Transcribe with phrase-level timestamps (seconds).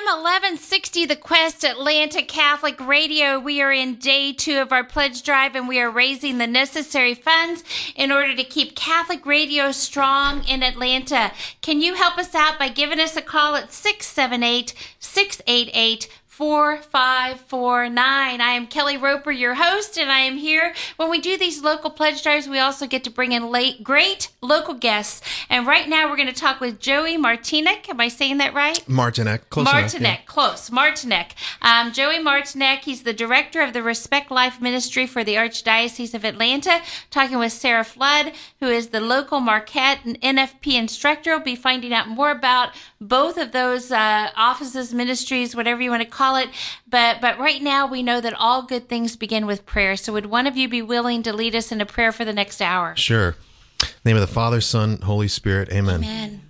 [0.00, 3.38] AM 1160 The Quest Atlanta Catholic Radio.
[3.38, 7.12] We are in day two of our pledge drive and we are raising the necessary
[7.12, 7.64] funds
[7.94, 11.32] in order to keep Catholic radio strong in Atlanta.
[11.60, 16.08] Can you help us out by giving us a call at 678 688
[16.40, 18.40] 4549.
[18.40, 20.72] I am Kelly Roper, your host, and I am here.
[20.96, 24.30] When we do these local pledge drives, we also get to bring in late, great
[24.40, 25.20] local guests.
[25.50, 27.90] And right now, we're going to talk with Joey Martineck.
[27.90, 28.82] Am I saying that right?
[28.86, 30.16] Martineck, close Martineck, enough, yeah.
[30.24, 30.70] close.
[30.70, 31.32] Martineck.
[31.60, 36.24] Um, Joey Martineck, he's the director of the Respect Life Ministry for the Archdiocese of
[36.24, 36.80] Atlanta.
[37.10, 41.32] Talking with Sara Flood, who is the local Marquette and NFP instructor.
[41.32, 42.70] We'll be finding out more about
[43.00, 46.50] both of those uh, offices, ministries, whatever you want to call it.
[46.88, 49.96] But but right now we know that all good things begin with prayer.
[49.96, 52.32] So would one of you be willing to lead us in a prayer for the
[52.32, 52.94] next hour?
[52.96, 53.36] Sure.
[53.82, 55.70] In the name of the Father, Son, Holy Spirit.
[55.72, 56.04] Amen.
[56.04, 56.42] Amen.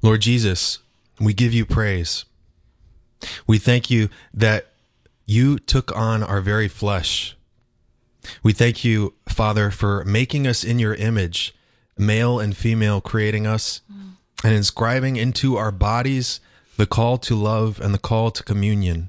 [0.00, 0.78] Lord Jesus,
[1.18, 2.24] we give you praise.
[3.46, 4.68] We thank you that
[5.26, 7.36] you took on our very flesh.
[8.42, 11.54] We thank you, Father, for making us in your image,
[11.98, 13.80] male and female, creating us
[14.44, 16.38] and inscribing into our bodies
[16.76, 19.08] the call to love and the call to communion,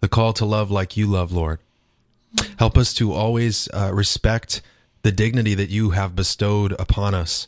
[0.00, 1.58] the call to love like you love, Lord.
[2.58, 4.62] Help us to always uh, respect
[5.02, 7.46] the dignity that you have bestowed upon us.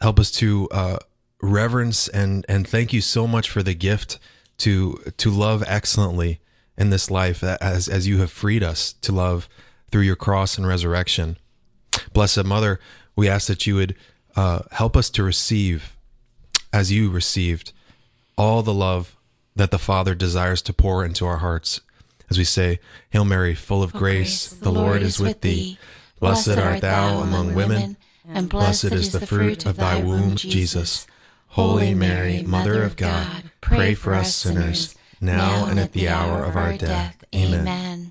[0.00, 0.96] Help us to uh,
[1.40, 4.18] reverence and and thank you so much for the gift
[4.58, 6.40] to to love excellently
[6.78, 9.48] in this life as as you have freed us to love
[9.90, 11.36] through your cross and resurrection.
[12.12, 12.80] Blessed Mother,
[13.14, 13.94] we ask that you would
[14.34, 15.96] uh, help us to receive
[16.72, 17.72] as you received
[18.36, 19.16] all the love
[19.54, 21.80] that the Father desires to pour into our hearts.
[22.30, 25.78] As we say, Hail Mary, full of oh, grace, the Lord is with thee.
[26.18, 31.06] Blessed art thou among women, and blessed is the fruit of thy womb, Jesus.
[31.48, 36.56] Holy Mary, Mother of God, pray for us sinners, now and at the hour of
[36.56, 37.22] our death.
[37.34, 38.01] Amen.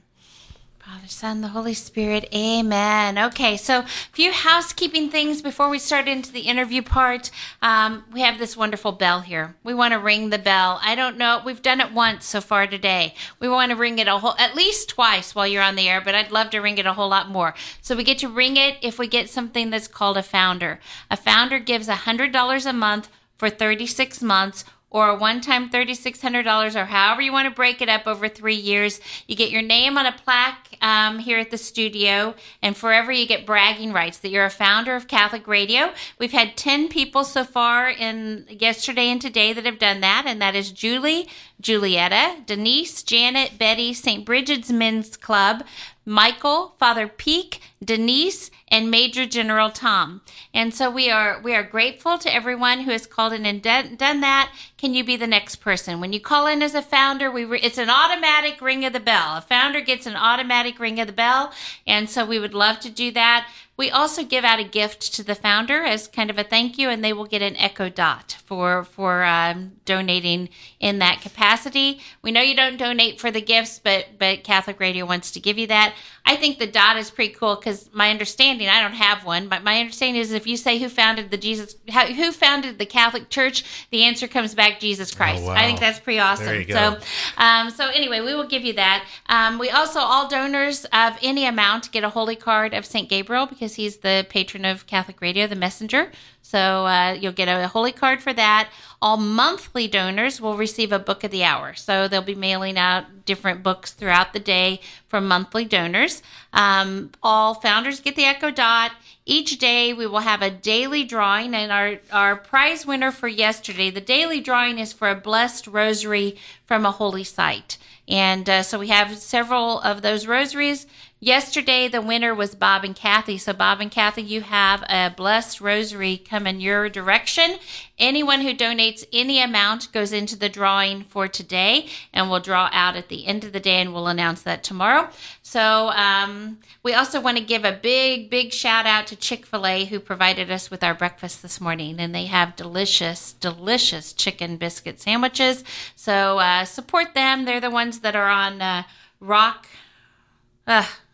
[1.11, 2.27] Son, the Holy Spirit.
[2.33, 3.17] Amen.
[3.17, 7.29] Okay, so a few housekeeping things before we start into the interview part.
[7.61, 9.55] Um, we have this wonderful bell here.
[9.63, 10.79] We want to ring the bell.
[10.81, 11.41] I don't know.
[11.45, 13.13] We've done it once so far today.
[13.39, 16.01] We want to ring it a whole, at least twice while you're on the air,
[16.01, 17.53] but I'd love to ring it a whole lot more.
[17.81, 20.79] So we get to ring it if we get something that's called a founder.
[21.09, 27.21] A founder gives $100 a month for 36 months or a one-time $3600 or however
[27.21, 30.11] you want to break it up over three years you get your name on a
[30.11, 34.49] plaque um, here at the studio and forever you get bragging rights that you're a
[34.49, 35.91] founder of catholic radio.
[36.19, 40.41] We've had 10 people so far in yesterday and today that have done that and
[40.41, 41.27] that is julie
[41.59, 45.63] julietta denise janet betty st bridget's men's club
[46.11, 50.21] Michael, Father Peak, Denise, and Major General Tom.
[50.53, 53.95] And so we are we are grateful to everyone who has called in and done,
[53.95, 54.53] done that.
[54.77, 56.01] Can you be the next person?
[56.01, 58.99] When you call in as a founder, we re, it's an automatic ring of the
[58.99, 59.37] bell.
[59.37, 61.53] A founder gets an automatic ring of the bell,
[61.87, 63.49] and so we would love to do that.
[63.77, 66.89] We also give out a gift to the founder as kind of a thank you,
[66.89, 70.49] and they will get an Echo Dot for for um, donating
[70.79, 71.99] in that capacity.
[72.21, 75.57] We know you don't donate for the gifts, but but Catholic Radio wants to give
[75.57, 75.95] you that.
[76.25, 79.63] I think the dot is pretty cool because my understanding, I don't have one, but
[79.63, 83.29] my understanding is if you say who founded the Jesus, how, who founded the Catholic
[83.29, 85.43] Church, the answer comes back Jesus Christ.
[85.43, 85.55] Oh, wow.
[85.55, 86.45] I think that's pretty awesome.
[86.45, 86.73] There you go.
[86.73, 86.99] So,
[87.37, 89.07] um, so anyway, we will give you that.
[89.27, 93.47] Um, we also all donors of any amount get a holy card of Saint Gabriel
[93.61, 96.11] because he's the patron of Catholic Radio, the messenger.
[96.41, 98.71] So uh, you'll get a holy card for that.
[98.99, 101.75] All monthly donors will receive a book of the hour.
[101.75, 106.23] So they'll be mailing out different books throughout the day from monthly donors.
[106.53, 108.93] Um, all founders get the Echo Dot.
[109.27, 113.91] Each day we will have a daily drawing, and our, our prize winner for yesterday,
[113.91, 116.35] the daily drawing is for a blessed rosary
[116.65, 117.77] from a holy site.
[118.07, 120.87] And uh, so we have several of those rosaries.
[121.23, 123.37] Yesterday, the winner was Bob and Kathy.
[123.37, 127.59] So, Bob and Kathy, you have a blessed rosary coming your direction.
[127.99, 132.95] Anyone who donates any amount goes into the drawing for today, and we'll draw out
[132.95, 135.09] at the end of the day, and we'll announce that tomorrow.
[135.43, 139.67] So, um, we also want to give a big, big shout out to Chick fil
[139.67, 141.99] A, who provided us with our breakfast this morning.
[141.99, 145.63] And they have delicious, delicious chicken biscuit sandwiches.
[145.95, 147.45] So, uh, support them.
[147.45, 148.83] They're the ones that are on uh,
[149.19, 149.67] Rock.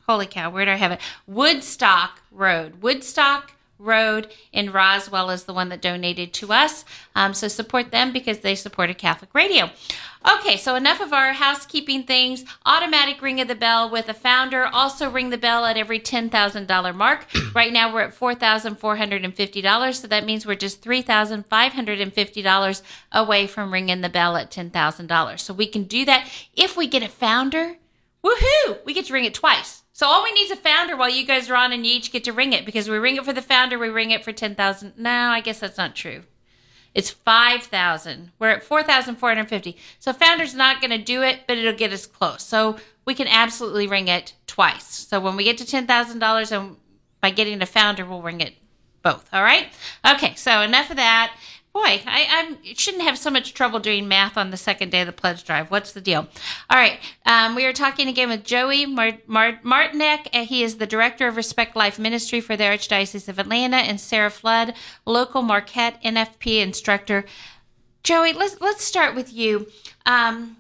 [0.08, 1.02] Holy cow, where do I have it?
[1.28, 2.82] Woodstock Road.
[2.82, 6.84] Woodstock Road in Roswell is the one that donated to us.
[7.14, 9.70] Um, so support them because they supported Catholic radio.
[10.40, 12.44] Okay, so enough of our housekeeping things.
[12.66, 14.66] Automatic ring of the bell with a founder.
[14.66, 17.28] Also ring the bell at every $10,000 mark.
[17.54, 19.94] right now we're at $4,450.
[19.94, 22.82] So that means we're just $3,550
[23.12, 25.40] away from ringing the bell at $10,000.
[25.40, 27.76] So we can do that if we get a founder.
[28.24, 28.84] Woohoo!
[28.86, 29.84] We get to ring it twice.
[29.98, 32.12] So all we need is a founder while you guys are on, and you each
[32.12, 34.32] get to ring it because we ring it for the founder, we ring it for
[34.32, 34.94] ten thousand.
[34.96, 36.22] No, I guess that's not true.
[36.94, 38.32] It's five thousand.
[38.38, 39.76] We're at four thousand four hundred fifty.
[39.98, 42.44] So founder's not going to do it, but it'll get us close.
[42.44, 44.86] So we can absolutely ring it twice.
[44.86, 46.76] So when we get to ten thousand dollars, and
[47.20, 48.54] by getting a founder, we'll ring it
[49.02, 49.28] both.
[49.34, 49.66] All right.
[50.08, 50.36] Okay.
[50.36, 51.36] So enough of that.
[51.74, 55.06] Boy, I, I shouldn't have so much trouble doing math on the second day of
[55.06, 55.70] the pledge drive.
[55.70, 56.28] What's the deal?
[56.70, 57.00] All right.
[57.26, 60.34] Um, we are talking again with Joey Mar- Mar- Martineck.
[60.34, 64.32] He is the director of Respect Life Ministry for the Archdiocese of Atlanta, and Sara
[64.32, 64.74] Flood,
[65.06, 67.26] local Marquette NFP instructor.
[68.04, 69.68] Joey, let's let's start with you.
[70.06, 70.58] Um,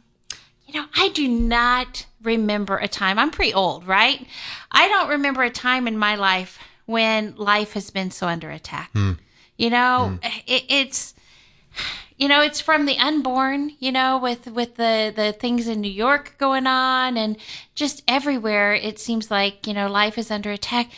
[0.67, 3.17] you know, I do not remember a time.
[3.17, 4.27] I'm pretty old, right?
[4.71, 8.91] I don't remember a time in my life when life has been so under attack.
[8.93, 9.17] Mm.
[9.57, 10.41] You know, mm.
[10.45, 11.13] it, it's
[12.17, 15.91] you know it's from the unborn you know with with the the things in new
[15.91, 17.37] york going on and
[17.75, 20.89] just everywhere it seems like you know life is under attack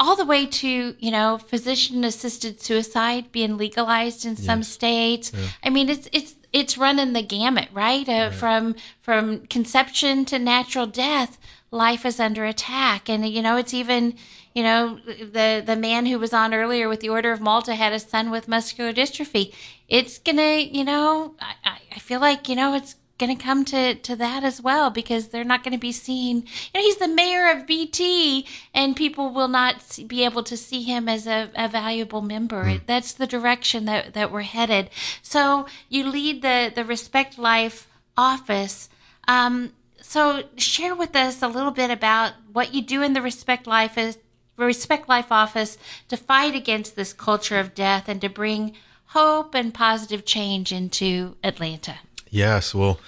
[0.00, 4.68] all the way to you know physician assisted suicide being legalized in some yes.
[4.68, 5.48] states yeah.
[5.64, 8.08] i mean it's it's it's running the gamut right?
[8.08, 11.38] Uh, right from from conception to natural death
[11.70, 14.14] life is under attack and you know it's even
[14.58, 17.92] you know, the the man who was on earlier with the Order of Malta had
[17.92, 19.54] a son with muscular dystrophy.
[19.86, 23.94] It's gonna, you know, I, I feel like you know it's going to come to
[23.94, 26.38] to that as well because they're not going to be seen.
[26.38, 29.76] You know, he's the mayor of BT, and people will not
[30.08, 32.64] be able to see him as a, a valuable member.
[32.64, 32.80] Mm.
[32.84, 34.90] That's the direction that that we're headed.
[35.22, 38.88] So you lead the the Respect Life office.
[39.28, 43.68] Um, so share with us a little bit about what you do in the Respect
[43.68, 44.18] Life is
[44.66, 45.78] Respect Life office
[46.08, 48.74] to fight against this culture of death and to bring
[49.06, 51.96] hope and positive change into Atlanta.
[52.30, 53.00] Yes, well,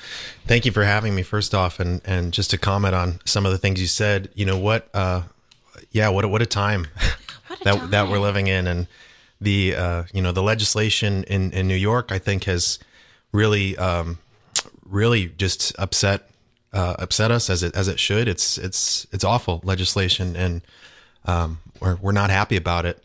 [0.47, 1.23] thank you for having me.
[1.23, 4.31] First off, and and just to comment on some of the things you said.
[4.35, 4.89] You know what?
[4.95, 5.23] Uh,
[5.91, 6.87] yeah, what what a time
[7.49, 7.91] what a that time.
[7.91, 8.87] that we're living in, and
[9.41, 12.79] the uh, you know the legislation in in New York, I think, has
[13.33, 14.19] really um,
[14.85, 16.31] really just upset
[16.73, 18.29] uh, upset us as it as it should.
[18.29, 20.63] It's it's it's awful legislation, and
[21.25, 23.03] um, we're, we're not happy about it,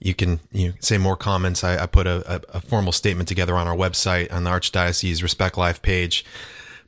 [0.00, 1.62] you can you say more comments.
[1.64, 5.22] I, I put a, a, a, formal statement together on our website on the Archdiocese
[5.22, 6.24] Respect Life page.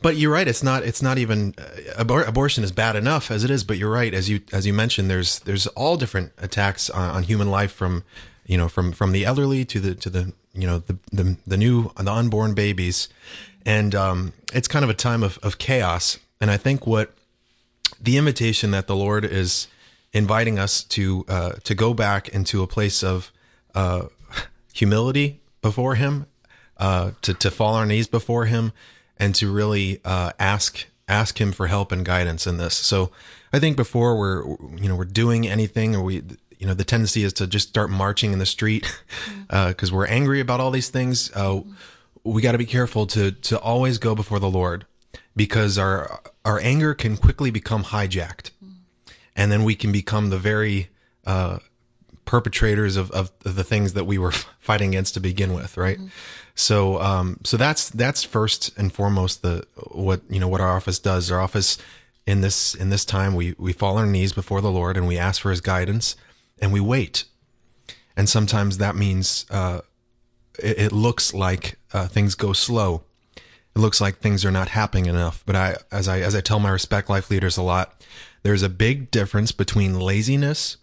[0.02, 0.46] But you're right.
[0.46, 0.82] It's not.
[0.82, 3.64] It's not even uh, abor- abortion is bad enough as it is.
[3.64, 4.12] But you're right.
[4.12, 8.04] As you as you mentioned, there's there's all different attacks on, on human life from
[8.44, 11.56] you know from from the elderly to the to the you know the the, the
[11.56, 13.08] new the unborn babies,
[13.64, 16.18] and um, it's kind of a time of, of chaos.
[16.40, 17.14] And I think what
[18.00, 19.68] the invitation that the Lord is
[20.14, 23.30] inviting us to uh, to go back into a place of
[23.74, 24.06] uh,
[24.72, 26.26] humility before Him,
[26.78, 28.72] uh, to to fall on our knees before Him,
[29.18, 32.74] and to really uh, ask ask Him for help and guidance in this.
[32.74, 33.10] So
[33.52, 34.46] I think before we're
[34.76, 36.22] you know we're doing anything or we
[36.58, 38.86] you know the tendency is to just start marching in the street
[39.48, 41.30] because uh, we're angry about all these things.
[41.34, 41.60] Uh,
[42.22, 44.86] we got to be careful to to always go before the Lord
[45.36, 48.50] because our our anger can quickly become hijacked
[49.36, 50.88] and then we can become the very
[51.26, 51.58] uh,
[52.24, 55.98] perpetrators of, of the things that we were fighting against to begin with, right?
[55.98, 56.08] Mm-hmm.
[56.54, 60.98] So, um, so that's that's first and foremost the what you know what our office
[60.98, 61.30] does.
[61.30, 61.78] Our office
[62.26, 65.06] in this in this time we we fall on our knees before the Lord and
[65.08, 66.16] we ask for His guidance
[66.60, 67.24] and we wait.
[68.16, 69.80] And sometimes that means uh,
[70.62, 73.02] it, it, looks like uh, things go slow.
[73.36, 75.42] It looks like things are not happening enough.
[75.44, 78.00] But I, as I as I tell my respect life leaders a lot,
[78.44, 80.76] there's a big difference between laziness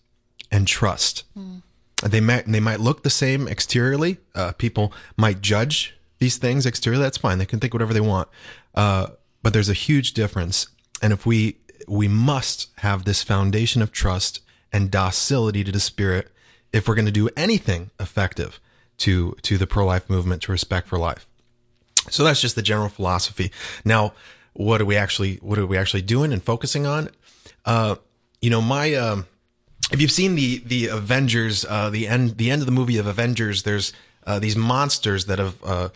[0.51, 1.23] and trust.
[1.37, 1.61] Mm.
[2.03, 4.17] They might they might look the same exteriorly.
[4.35, 7.03] Uh, people might judge these things exteriorly.
[7.03, 7.37] That's fine.
[7.37, 8.27] They can think whatever they want.
[8.75, 9.07] Uh,
[9.43, 10.67] but there's a huge difference.
[11.01, 14.41] And if we we must have this foundation of trust
[14.73, 16.31] and docility to the spirit
[16.73, 18.59] if we're going to do anything effective
[18.97, 21.27] to to the pro life movement, to respect for life.
[22.09, 23.51] So that's just the general philosophy.
[23.85, 24.13] Now,
[24.53, 27.09] what are we actually what are we actually doing and focusing on?
[27.65, 27.95] Uh,
[28.41, 29.27] you know, my um,
[29.91, 33.07] if you've seen the the Avengers, uh, the end the end of the movie of
[33.07, 33.93] Avengers, there's
[34.25, 35.89] uh, these monsters that have uh,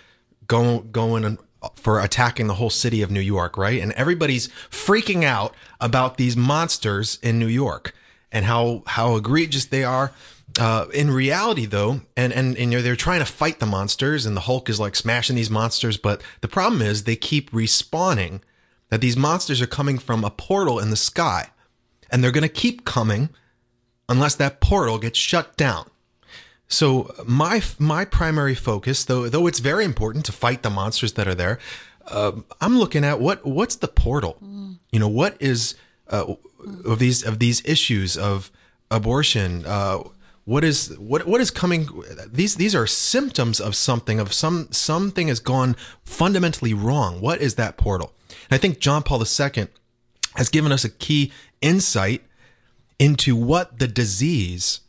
[0.47, 1.37] go, going
[1.75, 3.81] for attacking the whole city of New York, right?
[3.81, 7.93] And everybody's freaking out about these monsters in New York
[8.31, 10.11] and how how egregious they are.
[10.57, 14.25] Uh, in reality, though, and, and and you know they're trying to fight the monsters,
[14.25, 15.97] and the Hulk is like smashing these monsters.
[15.97, 18.41] But the problem is they keep respawning.
[18.89, 21.49] That these monsters are coming from a portal in the sky,
[22.09, 23.29] and they're going to keep coming
[24.07, 25.89] unless that portal gets shut down.
[26.67, 31.27] So my my primary focus, though though it's very important to fight the monsters that
[31.27, 31.59] are there,
[32.07, 34.37] uh, I'm looking at what what's the portal.
[34.43, 34.79] Mm.
[34.91, 35.75] You know what is
[36.09, 36.33] uh,
[36.85, 38.51] of these of these issues of
[38.89, 39.65] abortion.
[39.65, 40.03] Uh,
[40.45, 41.89] what is what what is coming
[42.31, 47.55] these these are symptoms of something of some something has gone fundamentally wrong what is
[47.55, 49.67] that portal and i think john paul ii
[50.35, 52.23] has given us a key insight
[52.99, 54.81] into what the disease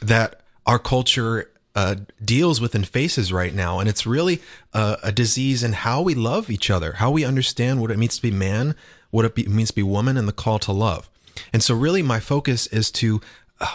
[0.00, 3.80] that our culture uh, deals with and faces right now.
[3.80, 4.40] And it's really
[4.72, 8.16] uh, a disease in how we love each other how we understand what it means
[8.16, 8.74] to be man
[9.10, 11.08] what it be, means to be woman and the call to love.
[11.52, 13.20] And so really my focus is to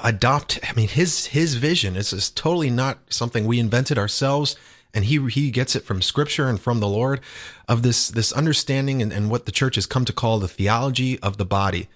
[0.03, 1.95] adopt i mean his his vision.
[1.95, 4.55] Is, is totally not something we invented ourselves
[4.93, 7.21] and he he gets it from scripture and from the lord
[7.67, 11.19] of this this understanding and, and what the church has come to call the theology
[11.19, 11.87] of the body.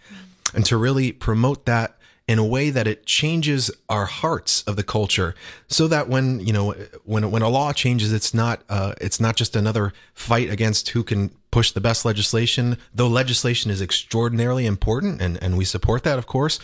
[0.53, 1.97] And to really promote that
[2.27, 5.35] in a way that it changes our hearts of the culture
[5.67, 6.71] so that when you know
[7.03, 11.03] when when a law changes it's not uh, it's not just another fight against who
[11.03, 16.17] can push the best legislation though legislation is extraordinarily important and and we support that
[16.17, 16.59] of course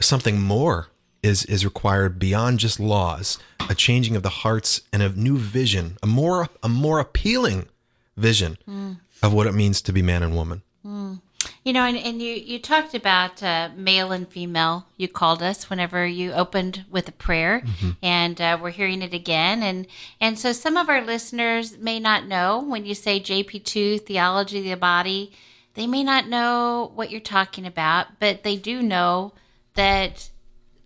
[0.00, 0.88] something more
[1.22, 5.98] is is required beyond just laws, a changing of the hearts and a new vision,
[6.02, 7.68] a more a more appealing
[8.16, 8.98] vision mm.
[9.22, 10.62] of what it means to be man and woman.
[10.84, 11.20] Mm.
[11.64, 14.86] You know, and, and you, you talked about uh, male and female.
[14.96, 17.90] You called us whenever you opened with a prayer, mm-hmm.
[18.02, 19.62] and uh, we're hearing it again.
[19.62, 19.86] And
[20.20, 24.58] and so some of our listeners may not know when you say JP two theology
[24.58, 25.32] of the body,
[25.74, 29.32] they may not know what you're talking about, but they do know
[29.74, 30.30] that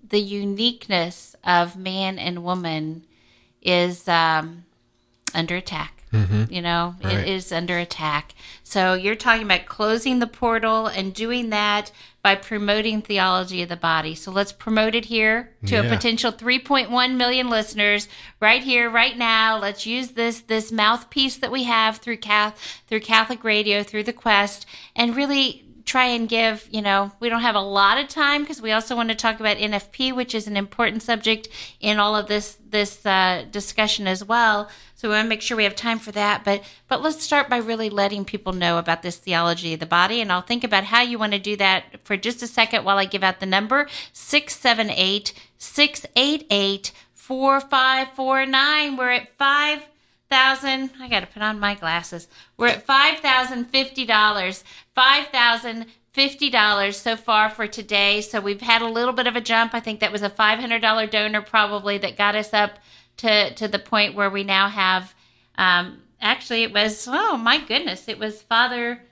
[0.09, 3.05] the uniqueness of man and woman
[3.63, 4.65] is um,
[5.35, 6.05] under attack.
[6.13, 6.53] Mm-hmm.
[6.53, 7.15] You know, right.
[7.15, 8.35] it is under attack.
[8.63, 11.91] So you're talking about closing the portal and doing that
[12.23, 14.15] by promoting theology of the body.
[14.15, 15.83] So let's promote it here to yeah.
[15.83, 18.09] a potential 3.1 million listeners
[18.41, 19.59] right here, right now.
[19.59, 24.13] Let's use this this mouthpiece that we have through Catholic, through Catholic Radio, through the
[24.13, 28.43] Quest, and really try and give, you know, we don't have a lot of time
[28.43, 31.49] because we also want to talk about NFP, which is an important subject
[31.81, 34.69] in all of this this uh, discussion as well.
[34.95, 36.45] So we want to make sure we have time for that.
[36.45, 40.21] But but let's start by really letting people know about this theology of the body,
[40.21, 42.99] and I'll think about how you want to do that for just a second while
[42.99, 48.97] I give out the number six seven eight six eight eight four five four nine.
[48.97, 49.83] We're at five
[50.35, 50.91] thousand.
[50.99, 52.27] I got to put on my glasses.
[52.57, 54.65] We're at five thousand fifty dollars.
[54.93, 58.21] Five thousand fifty dollars so far for today.
[58.21, 59.75] So we've had a little bit of a jump.
[59.75, 62.81] I think that was a five hundred dollar donor probably that got us up
[63.19, 65.15] to to the point where we now have.
[65.57, 69.03] Um, actually, it was oh my goodness, it was Father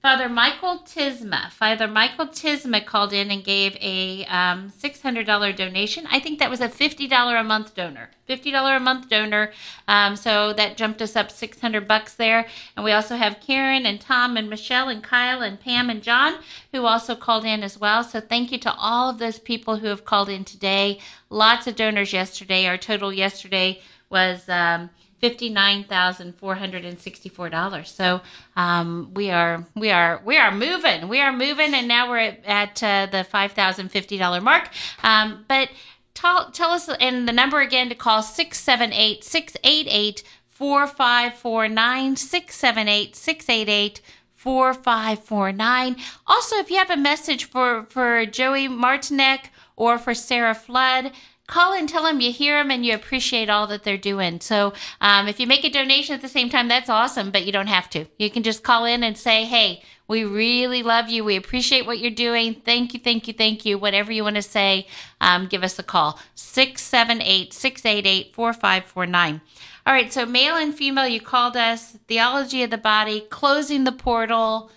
[0.00, 1.50] Father Michael Tisma.
[1.50, 6.06] Father Michael Tisma called in and gave a um, $600 donation.
[6.08, 8.10] I think that was a $50 a month donor.
[8.28, 9.52] $50 a month donor.
[9.88, 12.46] Um, so that jumped us up 600 bucks there.
[12.76, 16.36] And we also have Karen and Tom and Michelle and Kyle and Pam and John
[16.72, 18.04] who also called in as well.
[18.04, 21.00] So thank you to all of those people who have called in today.
[21.28, 22.66] Lots of donors yesterday.
[22.66, 24.90] Our total yesterday was um,
[25.22, 27.86] $59,464.
[27.86, 28.20] So
[28.56, 31.08] um, we are we are we are moving.
[31.08, 34.68] We are moving and now we're at, at uh, the $5,050 mark.
[35.02, 35.70] Um, but
[36.14, 44.00] tell, tell us and the number again to call 678 688 4549 678 688
[44.34, 45.96] 4549.
[46.26, 51.10] Also, if you have a message for, for Joey Martineck or for Sara Flood,
[51.48, 54.40] call and tell them you hear them and you appreciate all that they're doing.
[54.40, 57.50] So um, if you make a donation at the same time, that's awesome, but you
[57.50, 58.04] don't have to.
[58.18, 61.24] You can just call in and say, hey, we really love you.
[61.24, 62.54] We appreciate what you're doing.
[62.54, 63.78] Thank you, thank you, thank you.
[63.78, 64.86] Whatever you want to say,
[65.20, 69.40] um, give us a call 678 688 4549.
[69.86, 73.92] All right, so male and female, you called us, theology of the body, closing the
[73.92, 74.70] portal.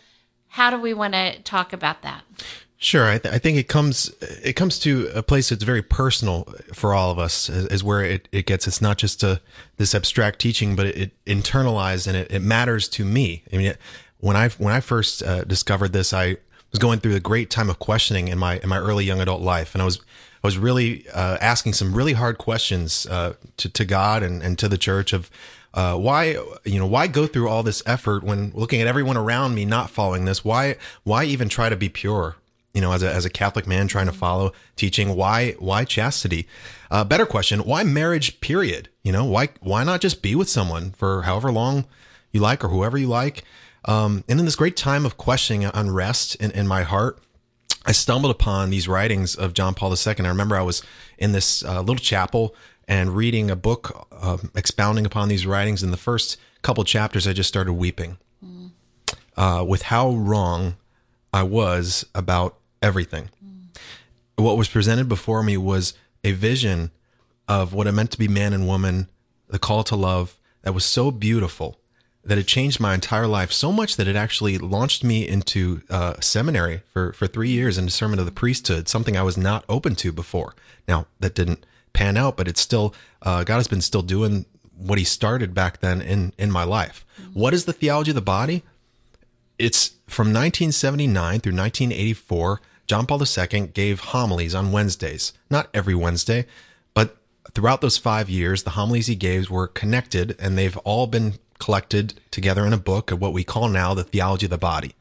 [0.48, 2.24] How do we want to talk about that?
[2.84, 4.12] Sure, I, th- I, think it comes
[4.44, 8.28] it comes to a place that's very personal for all of us, is, where it,
[8.32, 8.66] it gets.
[8.66, 9.40] It's not just a,
[9.78, 13.44] this abstract teaching, but it, it internalized and it, it, matters to me.
[13.54, 13.76] I mean,
[14.18, 16.38] when I when I first uh, discovered this, I
[16.72, 19.42] was going through a great time of questioning in my in my early young adult
[19.42, 20.00] life, and I was
[20.44, 24.58] I was really uh, asking some really hard questions uh, to to God and, and
[24.58, 25.30] to the church of
[25.76, 26.36] uh, why
[26.66, 29.92] you know why go through all this effort when looking at everyone around me not
[29.92, 32.38] following this why why even try to be pure
[32.74, 36.48] you know, as a, as a Catholic man trying to follow teaching, why why chastity?
[36.90, 38.40] Uh, better question: Why marriage?
[38.42, 38.90] Period.
[39.04, 41.86] You know, why why not just be with someone for however long
[42.32, 43.44] you like or whoever you like?
[43.86, 47.20] Um, and in this great time of questioning and unrest in, in my heart,
[47.86, 50.16] I stumbled upon these writings of John Paul II.
[50.20, 50.84] I remember I was
[51.18, 52.56] in this uh, little chapel
[52.88, 55.82] and reading a book uh, expounding upon these writings.
[55.82, 58.18] In the first couple chapters, I just started weeping
[59.36, 60.76] uh, with how wrong
[61.34, 63.30] I was about everything.
[64.36, 66.92] What was presented before me was a vision
[67.48, 69.08] of what it meant to be man and woman,
[69.48, 71.80] the call to love that was so beautiful
[72.24, 76.14] that it changed my entire life so much that it actually launched me into uh,
[76.20, 79.96] seminary for, for three years in discernment of the priesthood, something I was not open
[79.96, 80.56] to before.
[80.88, 84.46] Now, that didn't pan out, but it's still, uh, God has been still doing
[84.78, 87.06] what he started back then in, in my life.
[87.20, 87.40] Mm-hmm.
[87.40, 88.64] What is the theology of the body?
[89.58, 92.62] It's from 1979 through 1984.
[92.92, 96.46] John Paul II gave homilies on Wednesdays, not every Wednesday,
[96.94, 97.16] but
[97.54, 102.16] throughout those five years, the homilies he gave were connected and they've all been collected
[102.32, 104.94] together in a book of what we call now the theology of the body.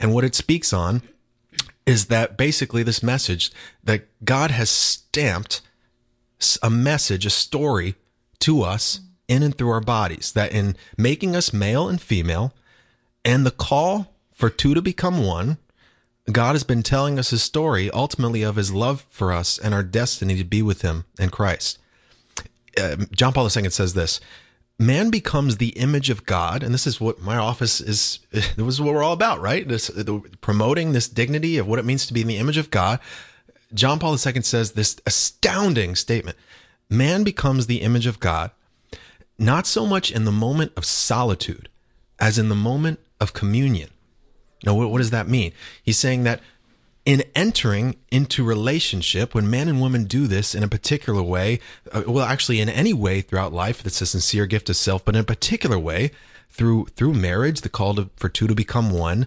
[0.00, 1.00] And what it speaks on
[1.86, 3.52] is that basically this message
[3.84, 5.60] that God has stamped
[6.60, 7.94] a message, a story
[8.40, 12.52] to us in and through our bodies, that in making us male and female
[13.24, 15.58] and the call for two to become one,
[16.30, 19.82] God has been telling us his story ultimately of his love for us and our
[19.82, 21.78] destiny to be with him in Christ.
[22.78, 24.20] Uh, John Paul II says this
[24.78, 28.20] man becomes the image of God, and this is what my office is.
[28.30, 29.66] This is what we're all about, right?
[29.66, 29.90] This
[30.40, 33.00] promoting this dignity of what it means to be in the image of God.
[33.74, 36.36] John Paul II says this astounding statement:
[36.88, 38.50] Man becomes the image of God,
[39.38, 41.68] not so much in the moment of solitude,
[42.20, 43.90] as in the moment of communion.
[44.64, 45.52] Now, what, does that mean?
[45.82, 46.40] He's saying that
[47.04, 51.60] in entering into relationship, when man and woman do this in a particular way,
[51.92, 55.14] uh, well, actually in any way throughout life, it's a sincere gift of self, but
[55.14, 56.10] in a particular way,
[56.50, 59.26] through through marriage, the call to, for two to become one,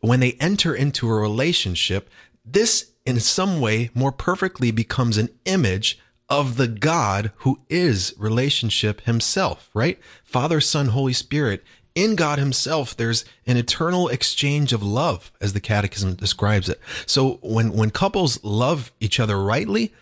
[0.00, 2.10] when they enter into a relationship,
[2.44, 5.98] this in some way more perfectly becomes an image
[6.28, 9.98] of the God who is relationship himself, right?
[10.22, 11.64] Father, Son, Holy Spirit
[12.00, 16.80] in God Himself, there's an eternal exchange of love, as the Catechism describes it.
[17.06, 19.92] So when when couples love each other rightly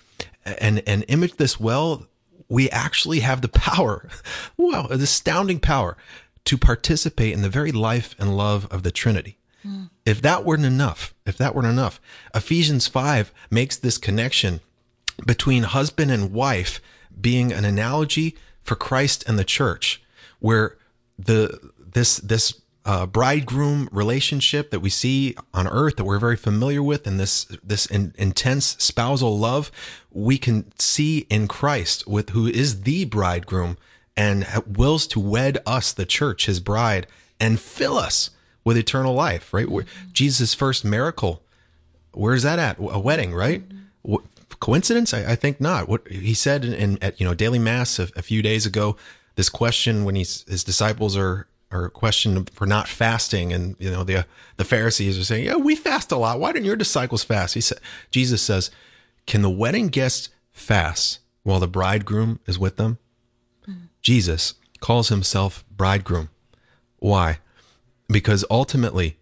[0.44, 2.06] and and image this well,
[2.48, 4.08] we actually have the power,
[4.56, 5.96] wow, an astounding power
[6.44, 9.36] to participate in the very life and love of the Trinity.
[9.66, 9.90] Mm.
[10.06, 12.00] If that weren't enough, if that weren't enough,
[12.34, 14.60] Ephesians 5 makes this connection
[15.26, 16.80] between husband and wife
[17.20, 20.02] being an analogy for Christ and the church,
[20.38, 20.78] where
[21.18, 26.82] the this this uh, bridegroom relationship that we see on earth that we're very familiar
[26.82, 29.70] with and this this in, intense spousal love
[30.10, 33.76] we can see in Christ with who is the bridegroom
[34.16, 37.06] and wills to wed us the church his bride
[37.38, 38.30] and fill us
[38.64, 39.68] with eternal life right?
[39.68, 41.42] Where Jesus' first miracle.
[42.12, 42.78] Where's that at?
[42.78, 43.62] A wedding right?
[44.60, 45.12] Coincidence?
[45.12, 45.88] I, I, think not.
[45.88, 48.96] What he said in, in, at you know daily mass a, a few days ago
[49.38, 53.52] this question when he's, his disciples are or a question for not fasting.
[53.52, 54.26] And you know the
[54.56, 56.40] the Pharisees are saying yeah we fast a lot.
[56.40, 57.54] Why didn't your disciples fast?
[57.54, 57.78] He said
[58.10, 58.70] Jesus says
[59.26, 62.98] can the wedding guests fast while the bridegroom is with them.
[64.00, 66.30] Jesus calls himself bridegroom.
[66.98, 67.38] Why?
[68.08, 69.18] Because ultimately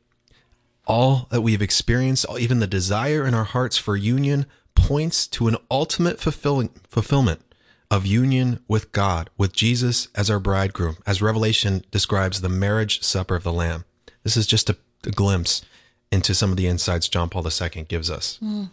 [0.86, 5.56] all that we've experienced even the desire in our hearts for union points to an
[5.70, 7.42] ultimate fulfilling fulfillment
[7.90, 13.36] of union with God, with Jesus as our bridegroom, as Revelation describes the marriage supper
[13.36, 13.84] of the Lamb.
[14.22, 15.64] This is just a, a glimpse
[16.10, 18.38] into some of the insights John Paul II gives us.
[18.42, 18.70] Mm,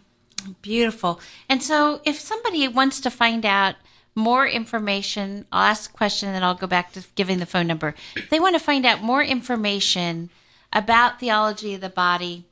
[0.62, 1.20] beautiful.
[1.48, 3.76] And so, if somebody wants to find out
[4.14, 7.66] more information, I'll ask a question and then I'll go back to giving the phone
[7.66, 7.94] number.
[8.16, 10.30] If they want to find out more information
[10.72, 12.46] about theology of the body,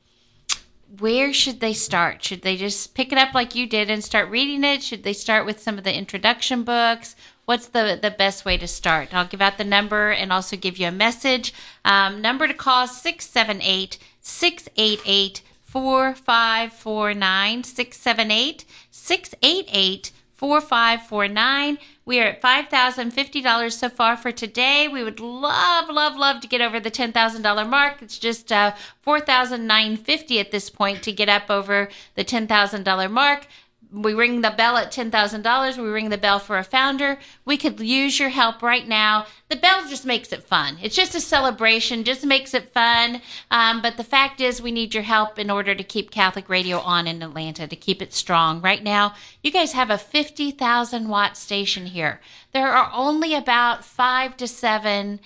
[0.99, 2.23] where should they start?
[2.23, 4.83] Should they just pick it up like you did and start reading it?
[4.83, 7.17] Should they start with some of the introduction books?
[7.45, 9.15] What's the, the best way to start?
[9.15, 11.55] I'll give out the number and also give you a message.
[11.85, 17.65] Um, number to call 678 688 4549.
[17.65, 21.79] 678 688 4549.
[22.05, 24.89] We are at $5,050 so far for today.
[24.89, 28.03] We would love, love, love to get over the $10,000 mark.
[28.03, 28.75] It's just uh,
[29.07, 33.47] $4,950 at this point to get up over the $10,000 mark.
[33.93, 35.77] We ring the bell at $10,000.
[35.77, 37.19] We ring the bell for a founder.
[37.45, 39.27] We could use your help right now.
[39.51, 40.79] The bell just makes it fun.
[40.83, 43.21] It's just a celebration, just makes it fun.
[43.51, 46.79] Um, but the fact is, we need your help in order to keep Catholic radio
[46.79, 48.63] on in Atlanta, to keep it strong.
[48.63, 52.21] Right now, you guys have a 50,000 watt station here.
[52.53, 55.21] There are only about five to seven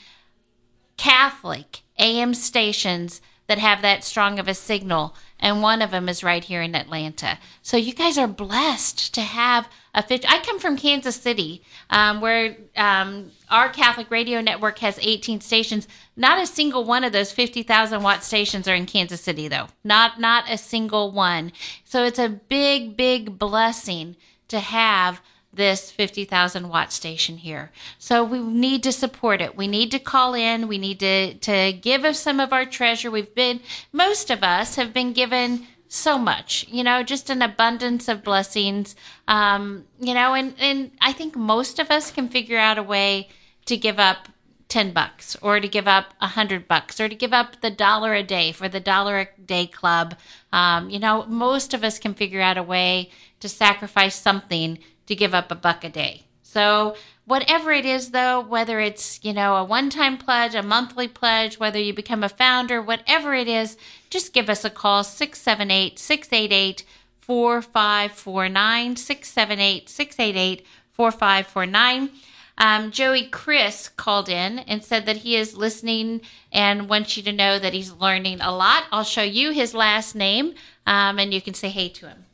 [0.96, 6.24] Catholic AM stations that have that strong of a signal and one of them is
[6.24, 7.38] right here in Atlanta.
[7.62, 10.26] So you guys are blessed to have a 50.
[10.28, 15.86] I come from Kansas City, um, where um, our Catholic radio network has 18 stations.
[16.16, 19.68] Not a single one of those 50,000 watt stations are in Kansas City, though.
[19.84, 21.52] Not not a single one.
[21.84, 24.16] So it's a big, big blessing
[24.48, 25.20] to have
[25.56, 27.72] this 50,000 watt station here.
[27.98, 29.56] So we need to support it.
[29.56, 30.68] We need to call in.
[30.68, 33.10] We need to, to give us some of our treasure.
[33.10, 33.60] We've been,
[33.92, 38.96] most of us have been given so much, you know, just an abundance of blessings.
[39.28, 43.28] Um, you know, and, and I think most of us can figure out a way
[43.66, 44.28] to give up
[44.68, 48.14] 10 bucks or to give up a hundred bucks or to give up the dollar
[48.14, 50.16] a day for the dollar a day club.
[50.52, 55.14] Um, you know, most of us can figure out a way to sacrifice something to
[55.14, 56.22] give up a buck a day.
[56.42, 61.08] So, whatever it is, though, whether it's, you know, a one time pledge, a monthly
[61.08, 63.76] pledge, whether you become a founder, whatever it is,
[64.10, 66.84] just give us a call 678 688
[67.18, 68.96] 4549.
[68.96, 72.10] 678 688 4549.
[72.58, 77.32] Um, Joey Chris called in and said that he is listening and wants you to
[77.32, 78.84] know that he's learning a lot.
[78.90, 80.54] I'll show you his last name
[80.86, 82.25] um, and you can say hey to him.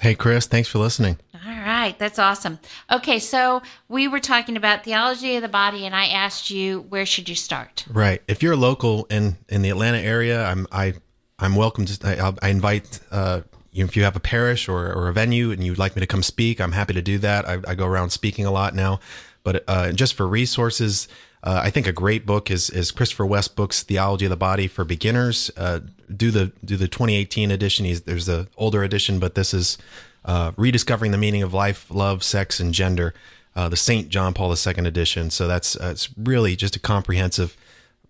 [0.00, 1.18] Hey, Chris, thanks for listening.
[1.34, 2.58] All right, that's awesome.
[2.90, 7.06] Okay, so we were talking about theology of the body, and I asked you where
[7.06, 7.84] should you start.
[7.90, 8.22] Right.
[8.28, 10.94] If you're local in in the Atlanta area, I'm I
[11.38, 12.34] I'm welcome to.
[12.42, 13.00] I, I invite.
[13.10, 16.00] Uh, you if you have a parish or, or a venue and you'd like me
[16.00, 17.46] to come speak, I'm happy to do that.
[17.46, 19.00] I, I go around speaking a lot now,
[19.44, 21.08] but uh, just for resources,
[21.42, 24.84] uh, I think a great book is is Christopher Westbrook's Theology of the Body for
[24.84, 25.50] Beginners.
[25.56, 25.80] Uh,
[26.14, 27.84] do the do the 2018 edition.
[27.84, 29.78] He's, there's the older edition, but this is
[30.24, 33.14] uh, rediscovering the meaning of life, love, sex, and gender.
[33.54, 35.30] Uh, the Saint John Paul II edition.
[35.30, 37.56] So that's uh, it's really just a comprehensive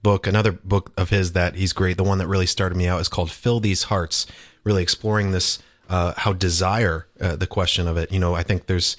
[0.03, 0.27] book.
[0.27, 1.97] Another book of his that he's great.
[1.97, 4.27] The one that really started me out is called "Fill These Hearts,"
[4.65, 8.11] really exploring this uh, how desire the question of it.
[8.11, 8.97] You know, I think there's